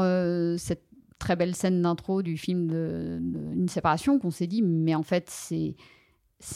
cette 0.57 0.85
très 1.19 1.35
belle 1.35 1.53
scène 1.53 1.83
d'intro 1.83 2.23
du 2.23 2.37
film 2.37 2.65
de, 2.65 3.19
Une 3.53 3.69
séparation 3.69 4.17
qu'on 4.17 4.31
s'est 4.31 4.47
dit, 4.47 4.63
mais 4.63 4.95
en 4.95 5.03
fait, 5.03 5.29
c'est 5.29 5.75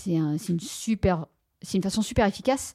une 0.08 0.60
super. 0.60 1.28
C'est 1.62 1.78
une 1.78 1.84
façon 1.84 2.02
super 2.02 2.26
efficace 2.26 2.74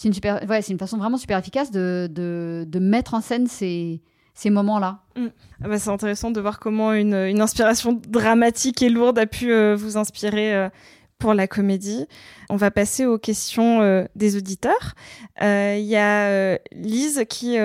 c'est 0.00 0.72
une, 0.72 0.78
façon 0.78 0.96
vraiment 0.96 1.18
super 1.18 1.38
efficace 1.38 1.70
de, 1.70 2.78
mettre 2.80 3.12
en 3.12 3.20
scène 3.20 3.46
ces, 3.46 4.00
moments-là. 4.46 5.02
Mm. 5.14 5.26
Ah 5.62 5.68
bah, 5.68 5.78
c'est 5.78 5.90
intéressant 5.90 6.30
de 6.30 6.40
voir 6.40 6.58
comment 6.58 6.94
une, 6.94 7.14
inspiration 7.14 8.00
dramatique 8.08 8.80
et 8.82 8.88
lourde 8.88 9.18
a 9.18 9.26
pu 9.26 9.52
euh, 9.52 9.76
vous 9.76 9.98
inspirer 9.98 10.54
euh, 10.54 10.70
pour 11.18 11.34
la 11.34 11.46
comédie. 11.46 12.06
On 12.48 12.56
va 12.56 12.70
passer 12.70 13.04
aux 13.04 13.18
questions 13.18 13.82
euh, 13.82 14.04
des 14.16 14.38
auditeurs. 14.38 14.94
Il 15.42 15.84
y 15.84 15.96
a 15.96 16.56
Lise 16.72 17.24
qui 17.28 17.58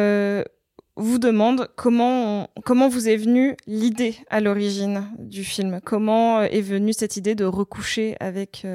vous 0.97 1.19
demande 1.19 1.69
comment 1.77 2.49
vous 2.89 3.07
est 3.07 3.17
venue 3.17 3.55
l'idée 3.65 4.17
à 4.29 4.41
l'origine 4.41 5.07
du 5.19 5.45
film. 5.45 5.79
Comment 5.85 6.41
est 6.41 6.61
venue 6.61 6.91
cette 6.91 7.15
idée 7.15 7.35
de 7.35 7.45
recoucher 7.45 8.17
avec 8.19 8.65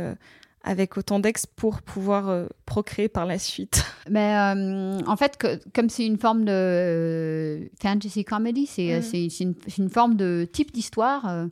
avec 0.62 0.96
autant 0.96 1.20
d'ex 1.20 1.46
pour 1.46 1.80
pouvoir 1.82 2.28
euh, 2.28 2.46
procréer 2.66 3.08
par 3.08 3.26
la 3.26 3.38
suite 3.38 3.84
Mais 4.10 4.36
euh, 4.36 5.00
en 5.06 5.16
fait, 5.16 5.38
comme 5.74 5.88
c'est 5.88 6.06
une 6.06 6.18
forme 6.18 6.44
de 6.44 6.52
euh, 6.52 7.64
fantasy 7.80 8.24
comedy, 8.24 8.66
c'est 8.66 9.00
mm. 9.00 9.54
une, 9.78 9.90
forme 9.90 10.16
de 10.16 10.46
type 10.50 10.72
d'histoire. 10.72 11.46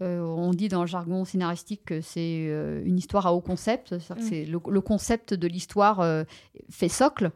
on 0.00 0.50
dit 0.52 0.68
dans 0.68 0.82
le 0.82 0.86
jargon 0.86 1.24
scénaristique 1.24 1.84
que 1.86 2.00
c'est 2.00 2.44
une 2.84 2.98
histoire 2.98 3.26
à 3.26 3.34
haut 3.34 3.40
concept. 3.40 3.92
Mm. 3.92 4.50
le, 4.50 4.58
le, 4.70 4.80
concept 4.80 5.34
de 5.34 5.46
l'histoire 5.46 6.24
fait 6.70 6.88
socle 6.88 7.30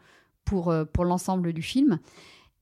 pour, 0.45 0.75
pour 0.93 1.05
l'ensemble 1.05 1.53
du 1.53 1.63
film. 1.63 1.99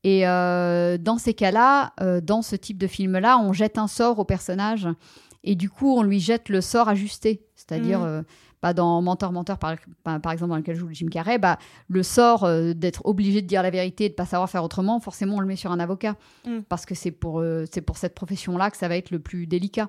Et 0.09 0.23
dans 0.23 1.19
ces 1.19 1.35
cas-là, 1.35 1.93
dans 2.21 2.41
ce 2.41 2.55
type 2.55 2.79
de 2.79 2.87
film-là, 2.87 3.39
on 3.39 3.53
jette 3.53 3.77
un 3.77 3.89
sort 3.89 4.21
au 4.21 4.25
personnage 4.25 4.89
et 5.43 5.57
du 5.57 5.69
coup, 5.69 5.97
on 5.97 6.03
lui 6.03 6.21
jette 6.21 6.49
le 6.49 6.61
sort 6.61 6.89
ajusté. 6.89 7.43
C'est-à-dire, 7.57 7.99
mm 7.99 8.25
dans 8.75 9.03
Mentor 9.03 9.33
Mentor 9.33 9.59
par, 9.59 9.77
par, 10.03 10.33
exemple 10.33 10.51
dans 10.51 10.57
lequel 10.57 10.77
joue 10.77 10.89
Jim 10.91 11.09
Carrey, 11.11 11.39
bah, 11.39 11.59
le 11.89 12.03
sort 12.03 12.45
euh, 12.45 12.73
d'être 12.73 13.05
obligé 13.05 13.43
de 13.43 13.47
dire 13.47 13.63
la 13.63 13.71
vérité 13.71 14.07
et 14.07 14.09
de 14.09 14.15
pas 14.15 14.27
savoir 14.27 14.49
faire 14.49 14.65
autrement, 14.65 15.01
forcément 15.01 15.37
on 15.37 15.41
le 15.41 15.47
met 15.47 15.57
sur 15.57 15.73
un 15.73 15.81
avocat 15.81 16.17
mm. 16.47 16.61
parce 16.69 16.87
que 16.87 16.95
c'est 16.95 17.11
pour 17.11 17.41
euh, 17.41 17.65
c'est 17.71 17.81
pour 17.81 17.97
cette 17.97 18.15
profession 18.15 18.57
là 18.57 18.71
que 18.71 18.77
ça 18.77 18.89
va 18.89 18.97
être 18.97 19.11
le 19.11 19.19
plus 19.19 19.47
délicat. 19.47 19.89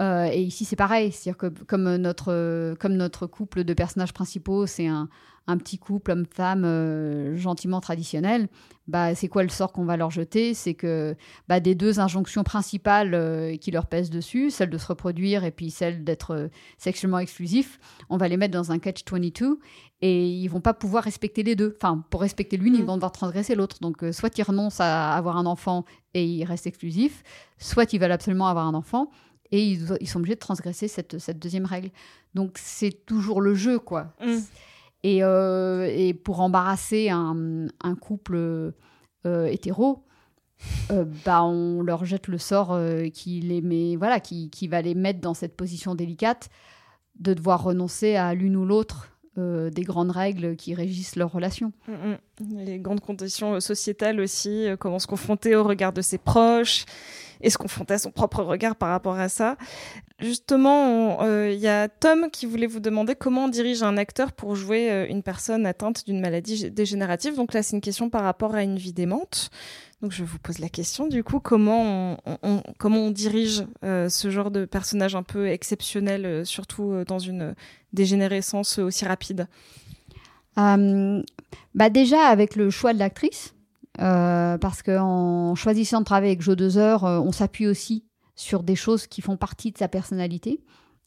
Euh, 0.00 0.28
et 0.30 0.42
ici 0.42 0.64
c'est 0.64 0.76
pareil, 0.76 1.10
c'est-à-dire 1.10 1.36
que 1.38 1.46
comme 1.64 1.96
notre 1.96 2.74
comme 2.78 2.94
notre 2.94 3.26
couple 3.26 3.64
de 3.64 3.74
personnages 3.74 4.12
principaux, 4.12 4.66
c'est 4.66 4.86
un, 4.86 5.08
un 5.48 5.56
petit 5.56 5.78
couple 5.78 6.12
homme-femme 6.12 6.64
euh, 6.64 7.34
gentiment 7.36 7.80
traditionnel, 7.80 8.48
bah, 8.86 9.16
c'est 9.16 9.26
quoi 9.26 9.42
le 9.42 9.48
sort 9.48 9.72
qu'on 9.72 9.84
va 9.84 9.96
leur 9.96 10.10
jeter? 10.12 10.54
C'est 10.54 10.74
que 10.74 11.16
bah, 11.48 11.58
des 11.58 11.74
deux 11.74 11.98
injonctions 11.98 12.44
principales 12.44 13.12
euh, 13.14 13.56
qui 13.56 13.72
leur 13.72 13.86
pèsent 13.86 14.10
dessus, 14.10 14.50
celle 14.50 14.70
de 14.70 14.78
se 14.78 14.86
reproduire 14.86 15.42
et 15.42 15.50
puis 15.50 15.70
celle 15.70 16.04
d'être 16.04 16.48
sexuellement 16.76 17.18
exclusif, 17.18 17.80
on 18.08 18.18
va 18.18 18.28
les 18.28 18.36
mettre 18.36 18.54
dans 18.54 18.70
un 18.70 18.78
catch-22 18.78 19.56
et 20.00 20.28
ils 20.28 20.46
vont 20.46 20.60
pas 20.60 20.74
pouvoir 20.74 21.02
respecter 21.02 21.42
les 21.42 21.56
deux. 21.56 21.74
Enfin, 21.76 22.04
pour 22.08 22.20
respecter 22.20 22.56
l'une, 22.56 22.76
ils 22.76 22.82
mm. 22.84 22.86
vont 22.86 22.94
devoir 22.94 23.10
transgresser 23.10 23.56
l'autre. 23.56 23.78
Donc, 23.80 24.04
soit 24.12 24.38
ils 24.38 24.42
renoncent 24.42 24.80
à 24.80 25.12
avoir 25.14 25.38
un 25.38 25.46
enfant 25.46 25.84
et 26.14 26.24
ils 26.24 26.44
restent 26.44 26.68
exclusifs, 26.68 27.24
soit 27.58 27.92
ils 27.92 28.00
veulent 28.00 28.12
absolument 28.12 28.46
avoir 28.46 28.66
un 28.68 28.74
enfant 28.74 29.10
et 29.50 29.62
ils, 29.62 30.08
sont 30.08 30.18
obligés 30.18 30.34
de 30.34 30.40
transgresser 30.40 30.88
cette, 30.88 31.18
cette 31.18 31.38
deuxième 31.38 31.64
règle. 31.64 31.90
Donc, 32.34 32.58
c'est 32.58 33.06
toujours 33.06 33.40
le 33.40 33.54
jeu, 33.54 33.78
quoi. 33.78 34.12
Mm. 34.20 34.38
Euh, 35.06 35.90
et, 35.90 36.14
pour 36.14 36.40
embarrasser 36.40 37.08
un, 37.10 37.68
couple 38.00 38.36
euh, 38.36 39.46
hétéro, 39.46 40.04
euh, 40.90 41.04
bah, 41.24 41.44
on 41.44 41.82
leur 41.82 42.04
jette 42.04 42.28
le 42.28 42.38
sort 42.38 42.78
qui, 43.14 43.40
les 43.40 43.60
met, 43.60 43.96
voilà, 43.96 44.20
qui, 44.20 44.50
qui, 44.50 44.68
va 44.68 44.82
les 44.82 44.94
mettre 44.94 45.20
dans 45.20 45.34
cette 45.34 45.56
position 45.56 45.94
délicate 45.94 46.48
de 47.18 47.34
devoir 47.34 47.62
renoncer 47.62 48.16
à 48.16 48.34
l'une 48.34 48.56
ou 48.56 48.64
l'autre 48.64 49.10
des 49.38 49.82
grandes 49.82 50.10
règles 50.10 50.56
qui 50.56 50.74
régissent 50.74 51.16
leur 51.16 51.32
relation. 51.32 51.72
Mm, 51.86 51.92
mm. 51.92 52.64
Les 52.64 52.78
grandes 52.78 53.00
conditions 53.00 53.60
sociétales 53.60 54.20
aussi, 54.20 54.66
comment 54.78 54.98
se 54.98 55.06
confronter 55.06 55.56
au 55.56 55.64
regard 55.64 55.92
de 55.92 56.02
ses 56.02 56.18
proches, 56.18 56.84
et 57.40 57.50
se 57.50 57.58
confronter 57.58 57.94
à 57.94 57.98
son 57.98 58.10
propre 58.10 58.42
regard 58.42 58.76
par 58.76 58.90
rapport 58.90 59.18
à 59.18 59.28
ça. 59.28 59.56
Justement, 60.18 61.22
euh, 61.22 61.52
il 61.52 61.60
y 61.60 61.68
a 61.68 61.88
Tom 61.88 62.28
qui 62.30 62.46
voulait 62.46 62.66
vous 62.66 62.80
demander 62.80 63.14
comment 63.14 63.44
on 63.44 63.48
dirige 63.48 63.82
un 63.82 63.96
acteur 63.96 64.32
pour 64.32 64.56
jouer 64.56 64.90
euh, 64.90 65.06
une 65.08 65.22
personne 65.22 65.64
atteinte 65.64 66.04
d'une 66.06 66.20
maladie 66.20 66.70
dégénérative. 66.70 67.36
Donc 67.36 67.54
là, 67.54 67.62
c'est 67.62 67.76
une 67.76 67.80
question 67.80 68.10
par 68.10 68.22
rapport 68.22 68.54
à 68.54 68.62
une 68.62 68.76
vie 68.76 68.92
démente. 68.92 69.50
Donc 70.00 70.12
je 70.12 70.22
vous 70.22 70.38
pose 70.38 70.60
la 70.60 70.68
question, 70.68 71.08
du 71.08 71.24
coup, 71.24 71.40
comment 71.40 72.18
on, 72.42 73.10
dirige 73.10 73.64
euh, 73.84 74.08
ce 74.08 74.30
genre 74.30 74.52
de 74.52 74.64
personnage 74.64 75.16
un 75.16 75.24
peu 75.24 75.48
exceptionnel, 75.48 76.46
surtout 76.46 77.04
dans 77.04 77.18
une 77.18 77.54
dégénérescence 77.92 78.78
aussi 78.78 79.04
rapide? 79.04 79.48
Bah 80.54 81.90
Déjà 81.90 82.26
avec 82.26 82.56
le 82.56 82.70
choix 82.70 82.92
de 82.92 82.98
l'actrice, 82.98 83.54
euh, 84.00 84.58
parce 84.58 84.82
qu'en 84.82 85.54
choisissant 85.54 86.00
de 86.00 86.04
travailler 86.04 86.32
avec 86.32 86.42
Joe 86.42 86.56
Dezer, 86.56 87.04
euh, 87.04 87.18
on 87.18 87.32
s'appuie 87.32 87.66
aussi 87.66 88.04
sur 88.36 88.62
des 88.62 88.76
choses 88.76 89.06
qui 89.06 89.22
font 89.22 89.36
partie 89.36 89.72
de 89.72 89.78
sa 89.78 89.88
personnalité. 89.88 90.60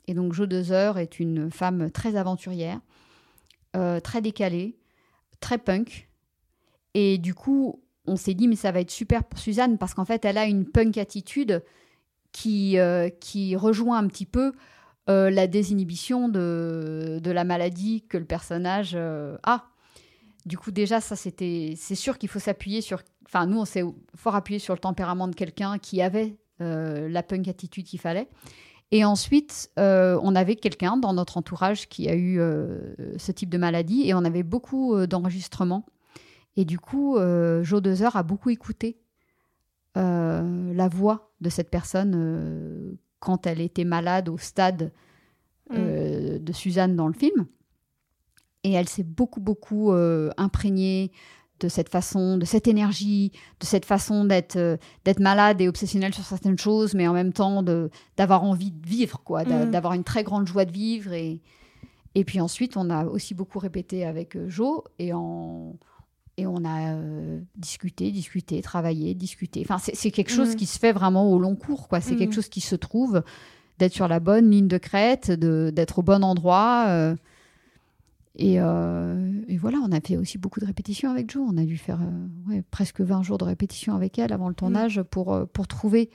Et 0.08 0.14
donc 0.14 0.34
Joe 0.34 0.48
Dezer 0.48 0.98
est 0.98 1.20
une 1.20 1.52
femme 1.52 1.90
très 1.92 2.16
aventurière, 2.18 2.82
euh, 3.76 4.00
très 4.02 4.22
décalée, 4.22 4.78
très 5.40 5.58
punk. 5.58 6.10
Et 6.94 7.18
du 7.18 7.34
coup, 7.34 7.82
on 8.08 8.16
s'est 8.16 8.34
dit, 8.34 8.48
mais 8.48 8.56
ça 8.56 8.72
va 8.72 8.82
être 8.82 8.92
super 8.92 9.24
pour 9.24 9.40
Suzanne, 9.40 9.78
parce 9.78 9.94
qu'en 9.94 10.06
fait, 10.06 10.26
elle 10.26 10.38
a 10.38 10.46
une 10.46 10.66
punk 10.66 10.98
attitude 10.98 11.64
qui, 12.32 12.78
qui 13.20 13.56
rejoint 13.56 13.98
un 13.98 14.08
petit 14.08 14.26
peu 14.26 14.54
la 15.08 15.48
désinhibition 15.48 16.30
de, 16.30 17.20
de, 17.22 17.32
la 17.32 17.44
maladie 17.44 18.04
que 18.08 18.18
le 18.18 18.24
personnage 18.26 18.98
a. 19.44 19.66
Du 20.46 20.58
coup, 20.58 20.72
déjà, 20.72 21.02
ça, 21.02 21.16
c'était, 21.16 21.74
c'est 21.78 21.96
sûr 21.96 22.18
qu'il 22.18 22.30
faut 22.30 22.40
s'appuyer 22.40 22.82
sur. 22.82 23.02
Enfin, 23.26 23.46
nous, 23.46 23.60
on 23.60 23.66
s'est 23.66 23.84
fort 24.16 24.36
appuyé 24.36 24.60
sur 24.60 24.74
le 24.74 24.80
tempérament 24.80 25.28
de 25.28 25.36
quelqu'un 25.36 25.78
qui 25.78 26.02
avait 26.02 26.36
euh, 26.62 27.08
la 27.10 27.24
punk 27.24 27.48
attitude 27.48 27.86
qu'il 27.86 28.00
fallait. 28.00 28.28
Et 28.92 29.06
ensuite, 29.06 29.70
euh, 29.80 30.20
on 30.22 30.36
avait 30.36 30.56
quelqu'un 30.56 30.98
dans 30.98 31.14
notre 31.14 31.38
entourage 31.38 31.88
qui 31.88 32.10
a 32.10 32.14
eu 32.14 32.40
euh, 32.40 32.94
ce 33.18 33.32
type 33.32 33.50
de 33.50 33.58
maladie 33.58 34.08
et 34.08 34.14
on 34.14 34.26
avait 34.26 34.44
beaucoup 34.44 35.06
d'enregistrements. 35.08 35.86
Et 36.58 36.66
du 36.66 36.80
coup, 36.80 37.18
Joe 37.64 37.82
Dezer 37.82 38.16
a 38.16 38.24
beaucoup 38.24 38.50
écouté 38.50 39.00
la 39.96 40.90
voix 40.92 41.32
de 41.40 41.50
cette 41.50 41.70
personne 41.70 42.98
quand 43.20 43.48
elle 43.48 43.62
était 43.62 43.86
malade 43.86 44.28
au 44.30 44.38
stade 44.38 44.92
mmh. 45.70 46.38
de 46.40 46.54
Suzanne 46.54 46.96
dans 46.96 47.08
le 47.08 47.14
film. 47.14 47.48
Et 48.64 48.74
elle 48.74 48.88
s'est 48.88 49.04
beaucoup, 49.04 49.40
beaucoup 49.40 49.92
euh, 49.92 50.30
imprégnée 50.38 51.12
de 51.60 51.68
cette 51.68 51.90
façon, 51.90 52.38
de 52.38 52.46
cette 52.46 52.68
énergie, 52.68 53.32
de 53.60 53.66
cette 53.66 53.86
façon 53.86 54.26
d'être 54.26 54.56
euh, 54.56 54.78
d'être 55.06 55.20
malade 55.20 55.62
et 55.62 55.68
obsessionnel 55.68 56.14
sur 56.14 56.24
certaines 56.24 56.58
choses, 56.58 56.94
mais 56.96 57.08
en 57.08 57.14
même 57.14 57.34
temps 57.34 57.64
d'avoir 58.18 58.44
envie 58.44 58.72
de 58.72 58.88
vivre, 58.88 59.22
quoi, 59.24 59.44
Mm. 59.44 59.70
d'avoir 59.72 59.94
une 59.94 60.04
très 60.04 60.24
grande 60.24 60.48
joie 60.48 60.66
de 60.66 60.72
vivre. 60.72 61.14
Et, 61.14 61.42
et 62.16 62.24
puis 62.24 62.40
ensuite, 62.40 62.78
on 62.78 62.90
a 62.90 63.06
aussi 63.06 63.34
beaucoup 63.34 63.60
répété 63.60 64.06
avec 64.06 64.36
euh, 64.36 64.50
Jo 64.50 64.84
et, 65.00 65.14
en, 65.14 65.76
et 66.38 66.48
on 66.48 66.64
a 66.66 66.94
euh, 66.96 67.40
discuté, 67.56 68.12
discuté, 68.12 68.62
travaillé, 68.62 69.14
discuté. 69.14 69.62
Enfin, 69.68 69.78
c'est 69.94 70.12
quelque 70.12 70.32
chose 70.32 70.54
Mm. 70.54 70.56
qui 70.56 70.66
se 70.66 70.80
fait 70.80 70.92
vraiment 70.94 71.32
au 71.32 71.38
long 71.40 71.56
cours, 71.56 71.88
quoi. 71.88 72.02
C'est 72.02 72.16
quelque 72.16 72.34
chose 72.36 72.48
qui 72.50 72.62
se 72.62 72.76
trouve 72.76 73.22
d'être 73.80 73.94
sur 73.94 74.08
la 74.08 74.20
bonne 74.20 74.50
ligne 74.50 74.68
de 74.68 74.78
crête, 74.78 75.30
de- 75.32 75.72
d'être 75.76 76.00
au 76.00 76.04
bon 76.04 76.24
endroit. 76.24 76.86
euh, 76.90 77.16
et, 78.38 78.56
euh, 78.62 79.42
et 79.50 79.58
voilà, 79.58 79.78
on 79.84 79.92
a 79.92 80.00
fait 80.00 80.16
aussi 80.16 80.38
beaucoup 80.38 80.62
de 80.62 80.66
répétitions 80.66 81.12
avec 81.12 81.30
Jo. 81.30 81.46
On 81.48 81.58
a 81.58 81.64
dû 81.66 81.78
faire 81.78 82.00
ouais, 82.48 82.64
presque 82.72 83.02
20 83.02 83.24
jours 83.24 83.38
de 83.38 83.44
répétition 83.44 83.94
avec 83.94 84.18
elle 84.20 84.32
avant 84.32 84.48
le 84.48 84.56
tournage 84.56 85.02
pour, 85.04 85.46
pour 85.52 85.68
trouver 85.68 86.10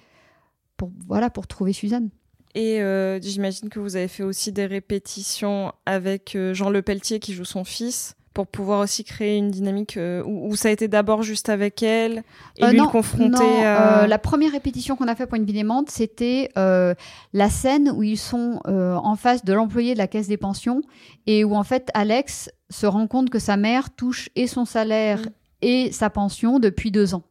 pour, 0.79 0.91
voilà, 1.07 1.29
pour 1.31 1.47
trouver 1.47 1.73
Suzanne. 1.75 2.09
Et 2.55 2.81
euh, 2.81 3.21
j'imagine 3.21 3.69
que 3.69 3.79
vous 3.79 3.97
avez 3.97 4.09
fait 4.09 4.23
aussi 4.23 4.51
des 4.51 4.65
répétitions 4.67 5.73
avec 5.85 6.37
Jean 6.53 6.71
Le 6.71 6.81
Pelletier 6.81 7.19
qui 7.21 7.35
joue 7.35 7.45
son 7.45 7.65
fils 7.65 8.16
pour 8.37 8.47
pouvoir 8.47 8.81
aussi 8.81 9.03
créer 9.03 9.39
une 9.39 9.51
dynamique 9.51 9.97
euh, 9.97 10.23
où, 10.27 10.51
où 10.51 10.57
ça 10.57 10.69
a 10.69 10.71
été 10.71 10.89
d'abord 10.89 11.23
juste 11.23 11.49
avec 11.49 11.83
elle 11.83 12.23
et 12.59 12.65
Euh, 12.65 12.71
lui 12.71 12.77
non, 12.77 12.85
le 12.85 12.91
confronter 12.91 13.31
non, 13.31 13.65
euh, 13.65 14.07
la 14.07 14.19
première 14.19 14.53
répétition 14.53 14.95
qu'on 14.95 15.09
a 15.09 15.15
fait 15.17 15.27
pour 15.27 15.37
une 15.37 15.47
vidémante, 15.47 15.89
c'était 15.91 16.51
la 16.55 17.49
scène 17.51 17.91
où 17.97 18.03
ils 18.03 18.19
sont 18.19 18.61
en 18.67 19.17
face 19.17 19.45
de 19.45 19.53
l'employé 19.55 19.95
de 19.95 19.99
la 19.99 20.07
caisse 20.07 20.29
des 20.29 20.37
pensions 20.37 20.83
et 21.27 21.45
où 21.45 21.55
en 21.57 21.65
fait 21.65 21.91
Alex 21.95 22.51
se 22.69 22.87
rend 22.87 23.07
compte 23.07 23.31
que 23.31 23.39
sa 23.39 23.57
mère 23.57 23.89
touche 23.97 24.29
et 24.37 24.47
son 24.47 24.65
salaire 24.67 25.21
Mm. 25.21 25.29
et 25.63 25.93
sa 25.93 26.11
pension 26.11 26.59
depuis 26.59 26.91
deux 26.91 27.15
ans. 27.15 27.23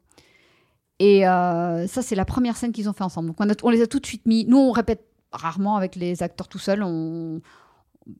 Et 1.00 1.22
ça, 1.24 2.02
c'est 2.02 2.16
la 2.16 2.26
première 2.26 2.58
scène 2.58 2.72
qu'ils 2.72 2.90
ont 2.90 2.94
fait 2.94 3.04
ensemble. 3.04 3.28
Donc 3.30 3.38
on, 3.40 3.50
a- 3.50 3.54
on 3.64 3.70
les 3.70 3.82
a 3.84 3.88
tout 3.88 4.00
de 4.00 4.06
suite 4.08 4.26
mis. 4.26 4.46
Nous, 4.46 4.58
on 4.58 4.72
répète 4.72 5.04
rarement 5.32 5.76
avec 5.76 5.96
les 5.96 6.24
acteurs 6.24 6.48
tout 6.48 6.58
seuls. 6.60 6.82
On, 6.84 7.42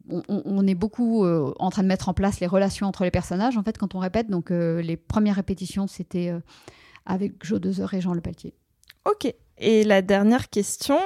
on, 0.10 0.68
est 0.68 0.76
beaucoup 0.76 1.26
euh, 1.26 1.54
en 1.60 1.70
train 1.70 1.84
de 1.84 1.88
mettre 1.88 2.10
en 2.10 2.14
place 2.14 2.40
les 2.40 2.48
relations 2.48 2.88
entre 2.88 3.04
les 3.04 3.12
personnages, 3.12 3.58
en 3.58 3.64
fait, 3.64 3.78
quand 3.78 3.96
on 3.96 4.00
répète. 4.00 4.30
Donc, 4.30 4.52
euh, 4.52 4.82
les 4.82 4.98
premières 4.98 5.36
répétitions, 5.36 5.88
c'était 5.88 6.30
euh, 6.30 6.40
avec 7.06 7.44
Joe 7.44 7.60
Dezer 7.60 7.94
et 7.94 8.02
Jean 8.02 8.14
Le 8.14 8.22
Pelletier. 8.22 8.54
Ok. 9.06 9.32
Et 9.58 9.84
la 9.84 10.02
dernière 10.02 10.50
question, 10.50 10.98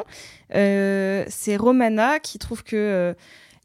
c'est 0.49 1.57
Romana 1.57 2.19
qui 2.19 2.39
trouve 2.39 2.63
que 2.63 3.15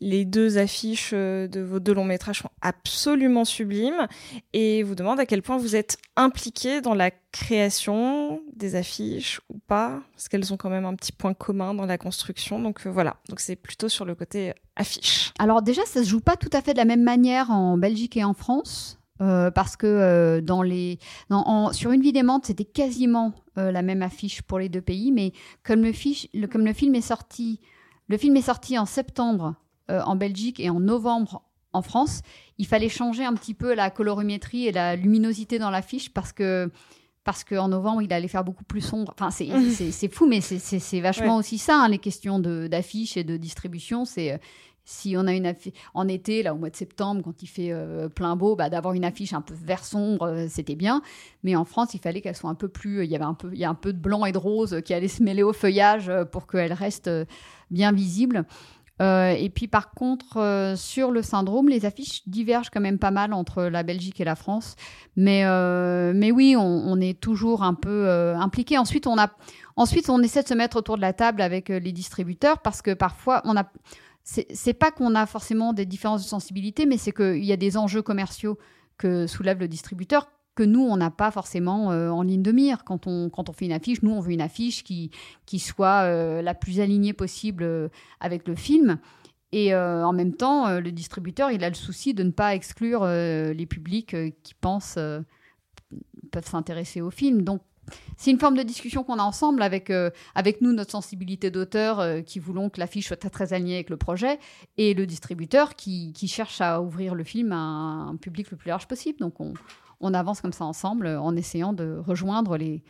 les 0.04 0.26
deux 0.26 0.58
affiches 0.58 1.12
euh, 1.14 1.48
de 1.48 1.60
vos 1.60 1.80
deux 1.80 1.94
longs 1.94 2.04
métrages 2.04 2.40
sont 2.40 2.50
absolument 2.60 3.46
sublimes 3.46 4.06
et 4.52 4.82
vous 4.82 4.94
demande 4.94 5.18
à 5.18 5.24
quel 5.24 5.40
point 5.40 5.56
vous 5.56 5.76
êtes 5.76 5.96
impliqué 6.14 6.82
dans 6.82 6.92
la 6.92 7.10
création 7.32 8.42
des 8.54 8.74
affiches 8.74 9.40
ou 9.48 9.58
pas, 9.66 10.02
parce 10.12 10.28
qu'elles 10.28 10.52
ont 10.52 10.58
quand 10.58 10.68
même 10.68 10.84
un 10.84 10.94
petit 10.94 11.10
point 11.10 11.32
commun 11.32 11.72
dans 11.72 11.86
la 11.86 11.96
construction. 11.96 12.60
Donc 12.60 12.86
euh, 12.86 12.90
voilà, 12.90 13.16
donc 13.30 13.40
c'est 13.40 13.56
plutôt 13.56 13.88
sur 13.88 14.04
le 14.04 14.14
côté 14.14 14.50
euh, 14.50 14.54
affiche. 14.76 15.32
Alors 15.38 15.62
déjà, 15.62 15.82
ça 15.86 16.04
se 16.04 16.08
joue 16.08 16.20
pas 16.20 16.36
tout 16.36 16.50
à 16.52 16.60
fait 16.60 16.74
de 16.74 16.78
la 16.78 16.84
même 16.84 17.02
manière 17.02 17.50
en 17.50 17.78
Belgique 17.78 18.18
et 18.18 18.24
en 18.24 18.34
France. 18.34 18.98
parce 19.18 19.76
que 19.76 20.42
sur 21.72 21.92
une 21.92 22.02
vie 22.02 22.12
d'aimante, 22.12 22.44
c'était 22.44 22.66
quasiment 22.66 23.32
la 23.56 23.80
même 23.80 24.02
affiche 24.02 24.42
pour 24.42 24.58
les 24.58 24.68
deux 24.68 24.82
pays, 24.82 25.12
mais 25.12 25.32
comme 25.62 25.90
comme 26.50 26.66
le 26.66 26.72
film 26.74 26.94
est 26.94 27.00
sorti, 27.00 27.60
le 28.08 28.18
film 28.18 28.36
est 28.36 28.42
sorti 28.42 28.78
en 28.78 28.84
septembre 28.84 29.54
en 29.88 30.16
Belgique 30.16 30.60
et 30.60 30.70
en 30.70 30.80
novembre 30.80 31.42
en 31.72 31.82
France, 31.82 32.22
il 32.58 32.66
fallait 32.66 32.88
changer 32.88 33.24
un 33.24 33.34
petit 33.34 33.52
peu 33.54 33.74
la 33.74 33.90
colorimétrie 33.90 34.66
et 34.68 34.72
la 34.72 34.94
luminosité 34.96 35.58
dans 35.58 35.70
l'affiche 35.70 36.12
parce 36.12 36.32
que 36.32 36.70
parce 37.24 37.42
qu'en 37.42 37.68
novembre, 37.68 38.02
il 38.02 38.12
allait 38.12 38.28
faire 38.28 38.44
beaucoup 38.44 38.64
plus 38.64 38.82
sombre. 38.82 39.14
Enfin, 39.18 39.30
c'est 39.30 39.48
fou, 40.12 40.26
mais 40.26 40.40
c'est- 40.42 41.00
vachement 41.00 41.34
Ouais. 41.36 41.40
aussi 41.40 41.56
ça, 41.58 41.80
hein, 41.82 41.88
les 41.88 41.98
questions 41.98 42.38
de- 42.38 42.66
d'affiches 42.68 43.16
et 43.16 43.24
de 43.24 43.36
distribution. 43.38 44.04
C'est 44.04 44.32
euh, 44.34 44.38
si 44.84 45.16
on 45.16 45.26
a 45.26 45.32
une 45.32 45.46
affiche 45.46 45.72
en 45.94 46.06
été, 46.06 46.42
là 46.42 46.52
au 46.54 46.58
mois 46.58 46.68
de 46.68 46.76
septembre, 46.76 47.22
quand 47.24 47.42
il 47.42 47.46
fait 47.46 47.72
euh, 47.72 48.10
plein 48.10 48.36
beau, 48.36 48.54
bah, 48.56 48.68
d'avoir 48.68 48.92
une 48.92 49.06
affiche 49.06 49.32
un 49.32 49.40
peu 49.40 49.54
vert 49.54 49.86
sombre, 49.86 50.26
euh, 50.26 50.46
c'était 50.50 50.74
bien. 50.74 51.00
Mais 51.42 51.56
en 51.56 51.64
France, 51.64 51.94
il 51.94 52.00
fallait 52.00 52.20
qu'elle 52.20 52.36
soit 52.36 52.50
un 52.50 52.54
peu 52.54 52.68
plus. 52.68 53.02
Il 53.04 53.10
y 53.10 53.16
avait 53.16 53.24
un 53.24 53.32
peu, 53.32 53.48
il 53.54 53.58
y 53.58 53.64
a 53.64 53.70
un 53.70 53.74
peu 53.74 53.94
de 53.94 53.98
blanc 53.98 54.26
et 54.26 54.32
de 54.32 54.38
rose 54.38 54.80
qui 54.84 54.92
allait 54.92 55.08
se 55.08 55.22
mêler 55.22 55.42
au 55.42 55.54
feuillage 55.54 56.10
euh, 56.10 56.26
pour 56.26 56.46
qu'elle 56.46 56.74
reste 56.74 57.08
euh, 57.08 57.24
bien 57.70 57.90
visible. 57.90 58.44
Euh, 59.02 59.30
et 59.30 59.50
puis 59.50 59.66
par 59.66 59.90
contre, 59.90 60.36
euh, 60.36 60.76
sur 60.76 61.10
le 61.10 61.22
syndrome, 61.22 61.68
les 61.68 61.84
affiches 61.84 62.22
divergent 62.28 62.70
quand 62.72 62.80
même 62.80 62.98
pas 62.98 63.10
mal 63.10 63.32
entre 63.32 63.64
la 63.64 63.82
Belgique 63.82 64.20
et 64.20 64.24
la 64.24 64.36
France. 64.36 64.76
Mais, 65.16 65.44
euh, 65.44 66.12
mais 66.14 66.30
oui, 66.30 66.54
on, 66.56 67.00
est 67.00 67.18
toujours 67.18 67.62
un 67.62 67.74
peu 67.74 68.08
impliqué. 68.36 68.78
Ensuite, 68.78 69.06
on 69.06 69.18
a, 69.18 69.30
ensuite, 69.76 70.08
on 70.08 70.22
essaie 70.22 70.42
de 70.42 70.48
se 70.48 70.54
mettre 70.54 70.76
autour 70.76 70.96
de 70.96 71.02
la 71.02 71.12
table 71.12 71.42
avec 71.42 71.68
les 71.68 71.92
distributeurs 71.92 72.60
parce 72.60 72.82
que 72.82 72.94
parfois, 72.94 73.42
on 73.44 73.56
a, 73.56 73.64
c'est 74.22 74.74
pas 74.74 74.90
qu'on 74.90 75.14
a 75.14 75.26
forcément 75.26 75.72
des 75.72 75.86
différences 75.86 76.22
de 76.22 76.28
sensibilité, 76.28 76.86
mais 76.86 76.96
c'est 76.96 77.12
qu'il 77.12 77.44
y 77.44 77.52
a 77.52 77.56
des 77.56 77.76
enjeux 77.76 78.02
commerciaux 78.02 78.58
que 78.96 79.26
soulève 79.26 79.58
le 79.58 79.68
distributeur 79.68 80.28
que 80.54 80.62
nous, 80.62 80.80
on 80.80 80.96
n'a 80.96 81.10
pas 81.10 81.30
forcément 81.30 81.90
euh, 81.90 82.10
en 82.10 82.22
ligne 82.22 82.42
de 82.42 82.52
mire. 82.52 82.84
Quand 82.84 83.06
on, 83.06 83.28
quand 83.28 83.48
on 83.48 83.52
fait 83.52 83.66
une 83.66 83.72
affiche, 83.72 84.02
nous, 84.02 84.12
on 84.12 84.20
veut 84.20 84.32
une 84.32 84.40
affiche 84.40 84.84
qui, 84.84 85.10
qui 85.46 85.58
soit 85.58 86.04
euh, 86.04 86.42
la 86.42 86.54
plus 86.54 86.80
alignée 86.80 87.12
possible 87.12 87.64
euh, 87.64 87.88
avec 88.20 88.46
le 88.46 88.54
film. 88.54 88.98
Et 89.56 89.72
en 89.72 90.12
même 90.12 90.34
temps, 90.34 90.80
le 90.80 90.90
distributeur, 90.90 91.52
il 91.52 91.62
a 91.62 91.68
le 91.68 91.76
souci 91.76 92.12
de 92.12 92.24
ne 92.24 92.32
pas 92.32 92.56
exclure 92.56 93.06
les 93.06 93.66
publics 93.66 94.16
qui 94.42 94.52
pensent 94.52 94.98
peuvent 96.32 96.48
s'intéresser 96.48 97.00
au 97.00 97.12
film. 97.12 97.42
Donc, 97.42 97.62
c'est 98.16 98.32
une 98.32 98.40
forme 98.40 98.56
de 98.56 98.64
discussion 98.64 99.04
qu'on 99.04 99.20
a 99.20 99.22
ensemble 99.22 99.62
avec, 99.62 99.92
avec 100.34 100.60
nous, 100.60 100.72
notre 100.72 100.90
sensibilité 100.90 101.52
d'auteur, 101.52 102.24
qui 102.24 102.40
voulons 102.40 102.68
que 102.68 102.80
l'affiche 102.80 103.06
soit 103.06 103.16
très, 103.16 103.30
très 103.30 103.52
alignée 103.52 103.76
avec 103.76 103.90
le 103.90 103.96
projet, 103.96 104.40
et 104.76 104.92
le 104.92 105.06
distributeur 105.06 105.76
qui, 105.76 106.12
qui 106.14 106.26
cherche 106.26 106.60
à 106.60 106.80
ouvrir 106.80 107.14
le 107.14 107.22
film 107.22 107.52
à 107.52 107.58
un 107.58 108.16
public 108.16 108.50
le 108.50 108.56
plus 108.56 108.70
large 108.70 108.88
possible. 108.88 109.20
Donc, 109.20 109.38
on, 109.38 109.54
on 110.00 110.14
avance 110.14 110.40
comme 110.40 110.52
ça 110.52 110.64
ensemble 110.64 111.06
euh, 111.06 111.20
en 111.20 111.36
essayant 111.36 111.72
de 111.72 111.98
rejoindre 112.06 112.56
les, 112.56 112.82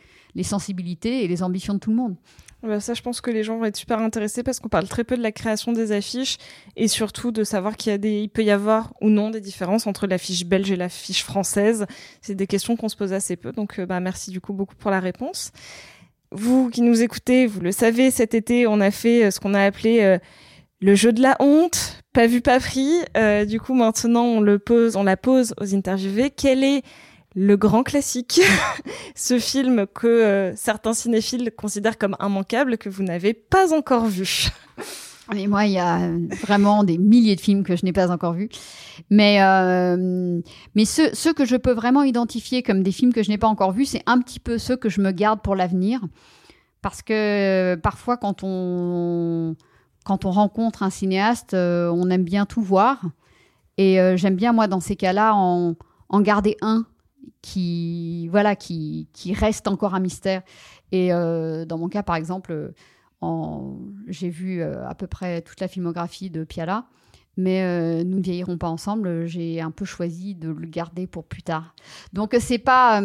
sensibilités 0.43 1.23
et 1.23 1.27
les 1.27 1.43
ambitions 1.43 1.73
de 1.73 1.79
tout 1.79 1.89
le 1.89 1.95
monde. 1.95 2.15
Bah, 2.61 2.79
ça, 2.79 2.93
je 2.93 3.01
pense 3.01 3.21
que 3.21 3.31
les 3.31 3.43
gens 3.43 3.57
vont 3.57 3.65
être 3.65 3.77
super 3.77 3.99
intéressés 3.99 4.43
parce 4.43 4.59
qu'on 4.59 4.69
parle 4.69 4.87
très 4.87 5.03
peu 5.03 5.15
de 5.15 5.21
la 5.21 5.31
création 5.31 5.71
des 5.71 5.91
affiches 5.91 6.37
et 6.75 6.87
surtout 6.87 7.31
de 7.31 7.43
savoir 7.43 7.77
qu'il 7.77 7.91
a 7.93 7.95
il 7.95 8.29
peut 8.29 8.43
y 8.43 8.51
avoir 8.51 8.93
ou 9.01 9.09
non 9.09 9.29
des 9.29 9.41
différences 9.41 9.87
entre 9.87 10.07
l'affiche 10.07 10.45
belge 10.45 10.71
et 10.71 10.75
l'affiche 10.75 11.23
française. 11.23 11.85
C'est 12.21 12.35
des 12.35 12.47
questions 12.47 12.75
qu'on 12.75 12.89
se 12.89 12.95
pose 12.95 13.13
assez 13.13 13.35
peu. 13.35 13.51
Donc, 13.51 13.79
bah, 13.81 13.99
merci 13.99 14.31
du 14.31 14.41
coup 14.41 14.53
beaucoup 14.53 14.75
pour 14.75 14.91
la 14.91 14.99
réponse. 14.99 15.51
Vous 16.31 16.69
qui 16.69 16.81
nous 16.81 17.01
écoutez, 17.01 17.45
vous 17.45 17.61
le 17.61 17.71
savez, 17.71 18.11
cet 18.11 18.33
été, 18.33 18.67
on 18.67 18.81
a 18.81 18.91
fait 18.91 19.25
euh, 19.25 19.31
ce 19.31 19.39
qu'on 19.39 19.53
a 19.53 19.61
appelé 19.61 20.19
le 20.85 20.93
jeu 20.93 21.11
de 21.11 21.21
la 21.21 21.35
honte, 21.39 22.03
pas 22.13 22.27
vu, 22.27 22.41
pas 22.41 22.59
pris. 22.59 22.91
Euh, 23.17 23.43
du 23.45 23.59
coup, 23.59 23.73
maintenant, 23.73 24.23
on 24.23 24.39
le 24.39 24.59
pose, 24.59 24.95
on 24.95 25.03
la 25.03 25.17
pose 25.17 25.55
aux 25.59 25.73
interviewés. 25.73 26.29
Quel 26.29 26.63
est 26.63 26.83
le 27.33 27.57
grand 27.57 27.81
classique, 27.81 28.39
ce 29.15 29.39
film 29.39 29.87
que 29.87 30.05
euh, 30.05 30.55
certains 30.55 30.93
cinéphiles 30.93 31.49
considèrent 31.57 31.97
comme 31.97 32.15
immanquable, 32.21 32.77
que 32.77 32.87
vous 32.87 33.01
n'avez 33.01 33.33
pas 33.33 33.73
encore 33.73 34.05
vu? 34.05 34.49
Et 35.35 35.47
moi, 35.47 35.65
il 35.65 35.71
y 35.71 35.79
a 35.79 36.11
vraiment 36.43 36.83
des 36.83 36.99
milliers 36.99 37.35
de 37.35 37.41
films 37.41 37.63
que 37.63 37.75
je 37.75 37.83
n'ai 37.83 37.91
pas 37.91 38.11
encore 38.11 38.33
vus. 38.33 38.49
Mais, 39.09 39.41
euh, 39.41 40.39
mais 40.75 40.85
ceux, 40.85 41.09
ceux 41.15 41.33
que 41.33 41.45
je 41.45 41.55
peux 41.55 41.73
vraiment 41.73 42.03
identifier 42.03 42.61
comme 42.61 42.83
des 42.83 42.91
films 42.91 43.11
que 43.11 43.23
je 43.23 43.29
n'ai 43.29 43.39
pas 43.39 43.47
encore 43.47 43.71
vus, 43.71 43.85
c'est 43.85 44.03
un 44.05 44.19
petit 44.19 44.39
peu 44.39 44.59
ceux 44.59 44.77
que 44.77 44.89
je 44.89 45.01
me 45.01 45.09
garde 45.09 45.41
pour 45.41 45.55
l'avenir. 45.55 45.99
Parce 46.83 47.01
que 47.01 47.73
parfois, 47.81 48.17
quand 48.17 48.43
on, 48.43 49.55
quand 50.05 50.23
on 50.23 50.31
rencontre 50.31 50.83
un 50.83 50.89
cinéaste, 50.89 51.55
euh, 51.55 51.89
on 51.89 52.09
aime 52.09 52.23
bien 52.23 52.45
tout 52.45 52.61
voir. 52.61 53.01
Et 53.77 53.99
euh, 53.99 54.15
j'aime 54.15 54.35
bien, 54.35 54.53
moi, 54.53 54.67
dans 54.67 54.79
ces 54.79 54.95
cas-là, 54.95 55.33
en, 55.35 55.75
garder 56.21 56.55
un 56.61 56.85
qui, 57.41 58.29
voilà, 58.29 58.55
qui, 58.55 59.09
qui 59.11 59.33
reste 59.33 59.67
encore 59.67 59.95
un 59.95 59.99
mystère. 59.99 60.43
Et 60.93 61.11
euh, 61.11 61.65
dans 61.65 61.77
mon 61.77 61.89
cas, 61.89 62.03
par 62.03 62.15
exemple, 62.15 62.71
j'ai 64.07 64.29
vu 64.29 64.61
à 64.61 64.93
peu 64.93 65.07
près 65.07 65.41
toute 65.41 65.59
la 65.59 65.67
filmographie 65.67 66.29
de 66.29 66.43
Piala. 66.43 66.85
Mais 67.37 68.03
nous 68.05 68.19
ne 68.19 68.23
vieillirons 68.23 68.57
pas 68.57 68.69
ensemble. 68.69 69.25
J'ai 69.25 69.59
un 69.59 69.71
peu 69.71 69.83
choisi 69.83 70.35
de 70.35 70.49
le 70.49 70.67
garder 70.67 71.07
pour 71.07 71.25
plus 71.25 71.41
tard. 71.41 71.73
Donc 72.13 72.35
c'est 72.39 72.59
pas. 72.59 73.01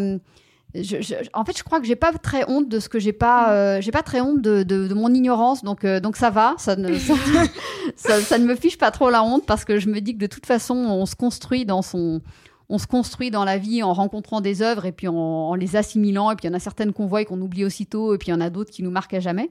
Je, 0.74 1.00
je, 1.00 1.14
en 1.34 1.44
fait, 1.44 1.56
je 1.56 1.64
crois 1.64 1.80
que 1.80 1.86
j'ai 1.86 1.96
pas 1.96 2.12
très 2.12 2.48
honte 2.48 2.68
de 2.68 2.78
ce 2.78 2.88
que 2.88 2.98
j'ai 2.98 3.12
pas. 3.12 3.52
Euh, 3.52 3.80
j'ai 3.80 3.90
pas 3.90 4.02
très 4.02 4.20
honte 4.20 4.40
de, 4.40 4.62
de, 4.62 4.86
de 4.86 4.94
mon 4.94 5.12
ignorance. 5.12 5.64
Donc 5.64 5.84
euh, 5.84 6.00
donc 6.00 6.16
ça 6.16 6.30
va. 6.30 6.54
Ça 6.58 6.76
ne 6.76 6.96
ça, 6.96 7.14
ça, 7.96 8.20
ça 8.20 8.38
ne 8.38 8.44
me 8.44 8.54
fiche 8.54 8.78
pas 8.78 8.90
trop 8.90 9.10
la 9.10 9.22
honte 9.22 9.46
parce 9.46 9.64
que 9.64 9.78
je 9.78 9.88
me 9.88 10.00
dis 10.00 10.14
que 10.14 10.20
de 10.20 10.26
toute 10.26 10.46
façon 10.46 10.76
on 10.76 11.06
se 11.06 11.16
construit 11.16 11.64
dans 11.64 11.82
son 11.82 12.20
on 12.68 12.78
se 12.78 12.86
construit 12.86 13.32
dans 13.32 13.44
la 13.44 13.58
vie 13.58 13.82
en 13.82 13.92
rencontrant 13.92 14.40
des 14.40 14.62
œuvres 14.62 14.86
et 14.86 14.92
puis 14.92 15.08
en, 15.08 15.14
en 15.14 15.54
les 15.54 15.74
assimilant. 15.74 16.30
Et 16.30 16.36
puis 16.36 16.46
il 16.46 16.50
y 16.50 16.54
en 16.54 16.56
a 16.56 16.60
certaines 16.60 16.92
qu'on 16.92 17.06
voit 17.06 17.22
et 17.22 17.24
qu'on 17.24 17.40
oublie 17.40 17.64
aussitôt, 17.64 18.14
et 18.14 18.18
puis 18.18 18.28
il 18.28 18.30
y 18.30 18.34
en 18.34 18.40
a 18.40 18.50
d'autres 18.50 18.70
qui 18.70 18.84
nous 18.84 18.92
marquent 18.92 19.14
à 19.14 19.20
jamais. 19.20 19.50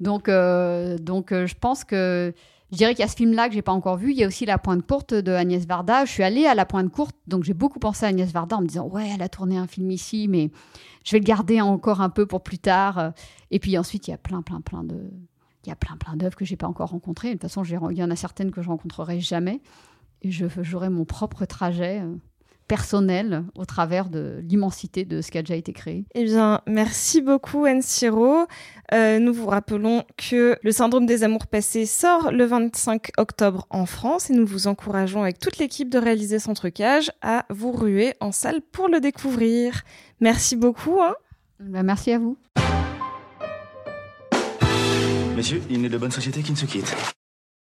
Donc, 0.00 0.28
euh, 0.28 0.96
donc 0.96 1.30
je 1.32 1.54
pense 1.60 1.84
que 1.84 2.32
Je 2.70 2.76
dirais 2.76 2.94
qu'il 2.94 3.02
y 3.02 3.04
a 3.04 3.08
ce 3.08 3.16
film-là 3.16 3.48
que 3.48 3.54
j'ai 3.54 3.62
pas 3.62 3.72
encore 3.72 3.96
vu. 3.96 4.10
Il 4.10 4.18
y 4.18 4.24
a 4.24 4.26
aussi 4.26 4.44
La 4.44 4.58
Pointe 4.58 4.86
Courte 4.86 5.14
de 5.14 5.32
Agnès 5.32 5.66
Varda. 5.66 6.04
Je 6.04 6.10
suis 6.10 6.22
allée 6.22 6.44
à 6.46 6.54
La 6.54 6.66
Pointe 6.66 6.90
Courte, 6.92 7.16
donc 7.26 7.44
j'ai 7.44 7.54
beaucoup 7.54 7.78
pensé 7.78 8.04
à 8.04 8.10
Agnès 8.10 8.30
Varda 8.30 8.56
en 8.56 8.60
me 8.60 8.66
disant 8.66 8.86
ouais, 8.86 9.08
elle 9.14 9.22
a 9.22 9.28
tourné 9.28 9.56
un 9.56 9.66
film 9.66 9.90
ici, 9.90 10.28
mais 10.28 10.50
je 11.04 11.12
vais 11.12 11.18
le 11.18 11.24
garder 11.24 11.62
encore 11.62 12.02
un 12.02 12.10
peu 12.10 12.26
pour 12.26 12.42
plus 12.42 12.58
tard. 12.58 13.12
Et 13.50 13.58
puis 13.58 13.78
ensuite, 13.78 14.06
il 14.08 14.10
y 14.10 14.14
a 14.14 14.18
plein, 14.18 14.42
plein, 14.42 14.60
plein 14.60 14.84
de, 14.84 15.10
il 15.64 15.68
y 15.68 15.72
a 15.72 15.76
plein, 15.76 15.96
plein 15.96 16.16
d'œuvres 16.16 16.36
que 16.36 16.44
j'ai 16.44 16.56
pas 16.56 16.66
encore 16.66 16.90
rencontrées. 16.90 17.28
De 17.28 17.34
toute 17.34 17.42
façon, 17.42 17.62
il 17.64 17.96
y 17.96 18.02
en 18.02 18.10
a 18.10 18.16
certaines 18.16 18.50
que 18.50 18.60
je 18.60 18.68
rencontrerai 18.68 19.20
jamais. 19.20 19.60
Et 20.22 20.30
je 20.30 20.46
j'aurai 20.62 20.88
mon 20.88 21.04
propre 21.04 21.44
trajet 21.44 22.00
euh, 22.02 22.14
personnel 22.68 23.44
au 23.56 23.64
travers 23.64 24.08
de 24.10 24.40
l'immensité 24.42 25.04
de 25.04 25.20
ce 25.20 25.30
qui 25.30 25.38
a 25.38 25.42
déjà 25.42 25.56
été 25.56 25.72
créé. 25.72 26.04
Eh 26.14 26.24
bien, 26.24 26.60
merci 26.66 27.20
beaucoup 27.22 27.64
Anne 27.64 27.82
Siro. 27.82 28.46
Euh, 28.92 29.18
nous 29.18 29.32
vous 29.32 29.46
rappelons 29.46 30.04
que 30.16 30.56
le 30.62 30.72
syndrome 30.72 31.06
des 31.06 31.24
amours 31.24 31.46
passés 31.46 31.86
sort 31.86 32.30
le 32.30 32.44
25 32.44 33.10
octobre 33.18 33.66
en 33.70 33.86
France 33.86 34.30
et 34.30 34.34
nous 34.34 34.46
vous 34.46 34.66
encourageons 34.66 35.22
avec 35.22 35.38
toute 35.38 35.58
l'équipe 35.58 35.90
de 35.90 35.98
réaliser 35.98 36.38
Centre 36.38 36.68
Cage 36.68 37.10
à 37.22 37.44
vous 37.50 37.72
ruer 37.72 38.14
en 38.20 38.32
salle 38.32 38.60
pour 38.72 38.88
le 38.88 39.00
découvrir. 39.00 39.82
Merci 40.20 40.56
beaucoup. 40.56 41.00
Hein 41.00 41.14
bah, 41.60 41.82
merci 41.82 42.12
à 42.12 42.18
vous. 42.18 42.36
Messieurs, 45.36 45.62
il 45.70 45.80
n'est 45.80 45.88
de 45.88 45.98
bonne 45.98 46.10
société 46.10 46.42
qui 46.42 46.52
ne 46.52 46.56
se 46.56 46.66
quitte. 46.66 47.17